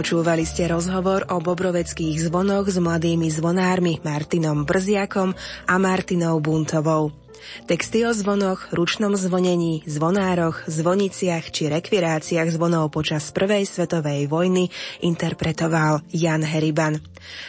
Dopočúvali 0.00 0.48
ste 0.48 0.64
rozhovor 0.64 1.28
o 1.28 1.44
bobroveckých 1.44 2.32
zvonoch 2.32 2.72
s 2.72 2.80
mladými 2.80 3.28
zvonármi 3.28 4.00
Martinom 4.00 4.64
Brziakom 4.64 5.36
a 5.68 5.76
Martinou 5.76 6.40
Buntovou. 6.40 7.12
Texty 7.68 8.08
o 8.08 8.12
zvonoch, 8.16 8.72
ručnom 8.72 9.12
zvonení, 9.12 9.84
zvonároch, 9.84 10.64
zvoniciach 10.72 11.52
či 11.52 11.68
rekviráciách 11.68 12.48
zvonov 12.48 12.96
počas 12.96 13.28
Prvej 13.28 13.68
svetovej 13.68 14.24
vojny 14.24 14.72
interpretoval 15.04 16.00
Jan 16.16 16.48
Heriban. 16.48 16.96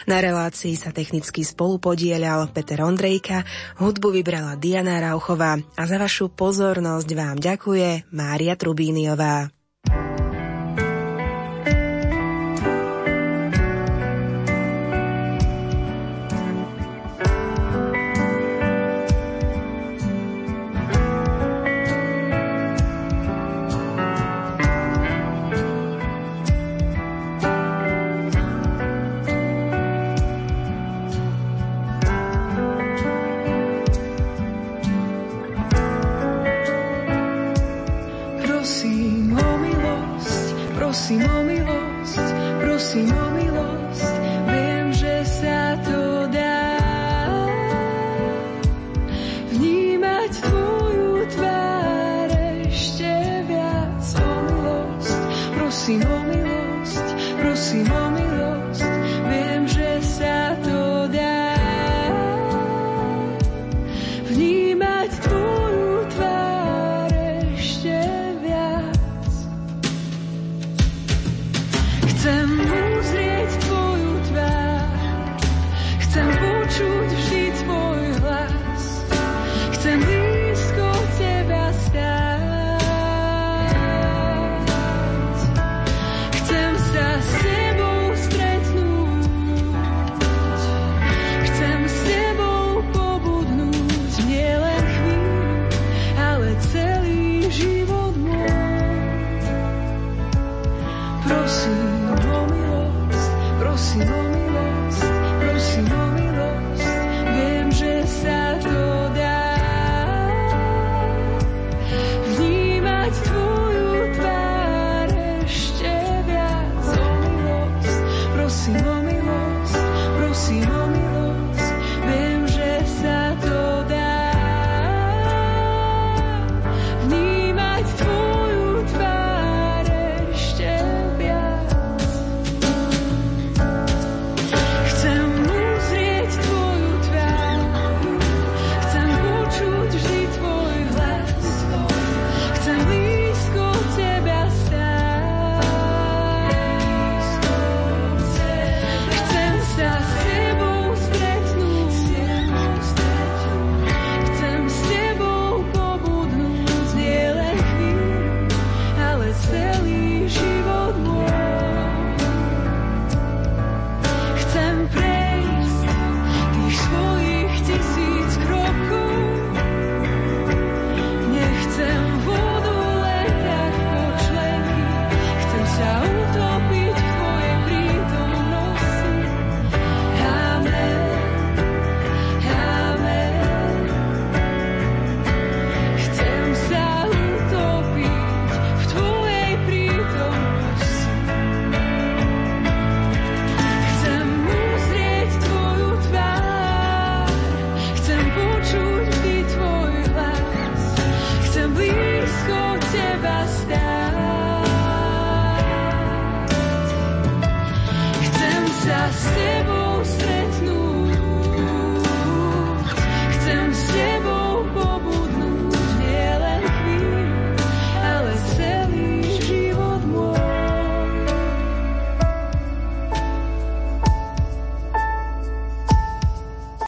Na 0.04 0.20
relácii 0.20 0.76
sa 0.76 0.92
technicky 0.92 1.48
spolupodielal 1.48 2.52
Peter 2.52 2.84
Ondrejka, 2.84 3.48
hudbu 3.80 4.12
vybrala 4.12 4.60
Diana 4.60 5.00
Rauchová 5.00 5.56
a 5.56 5.82
za 5.88 5.96
vašu 5.96 6.28
pozornosť 6.28 7.08
vám 7.16 7.40
ďakuje 7.40 8.12
Mária 8.12 8.60
Trubíniová. 8.60 9.61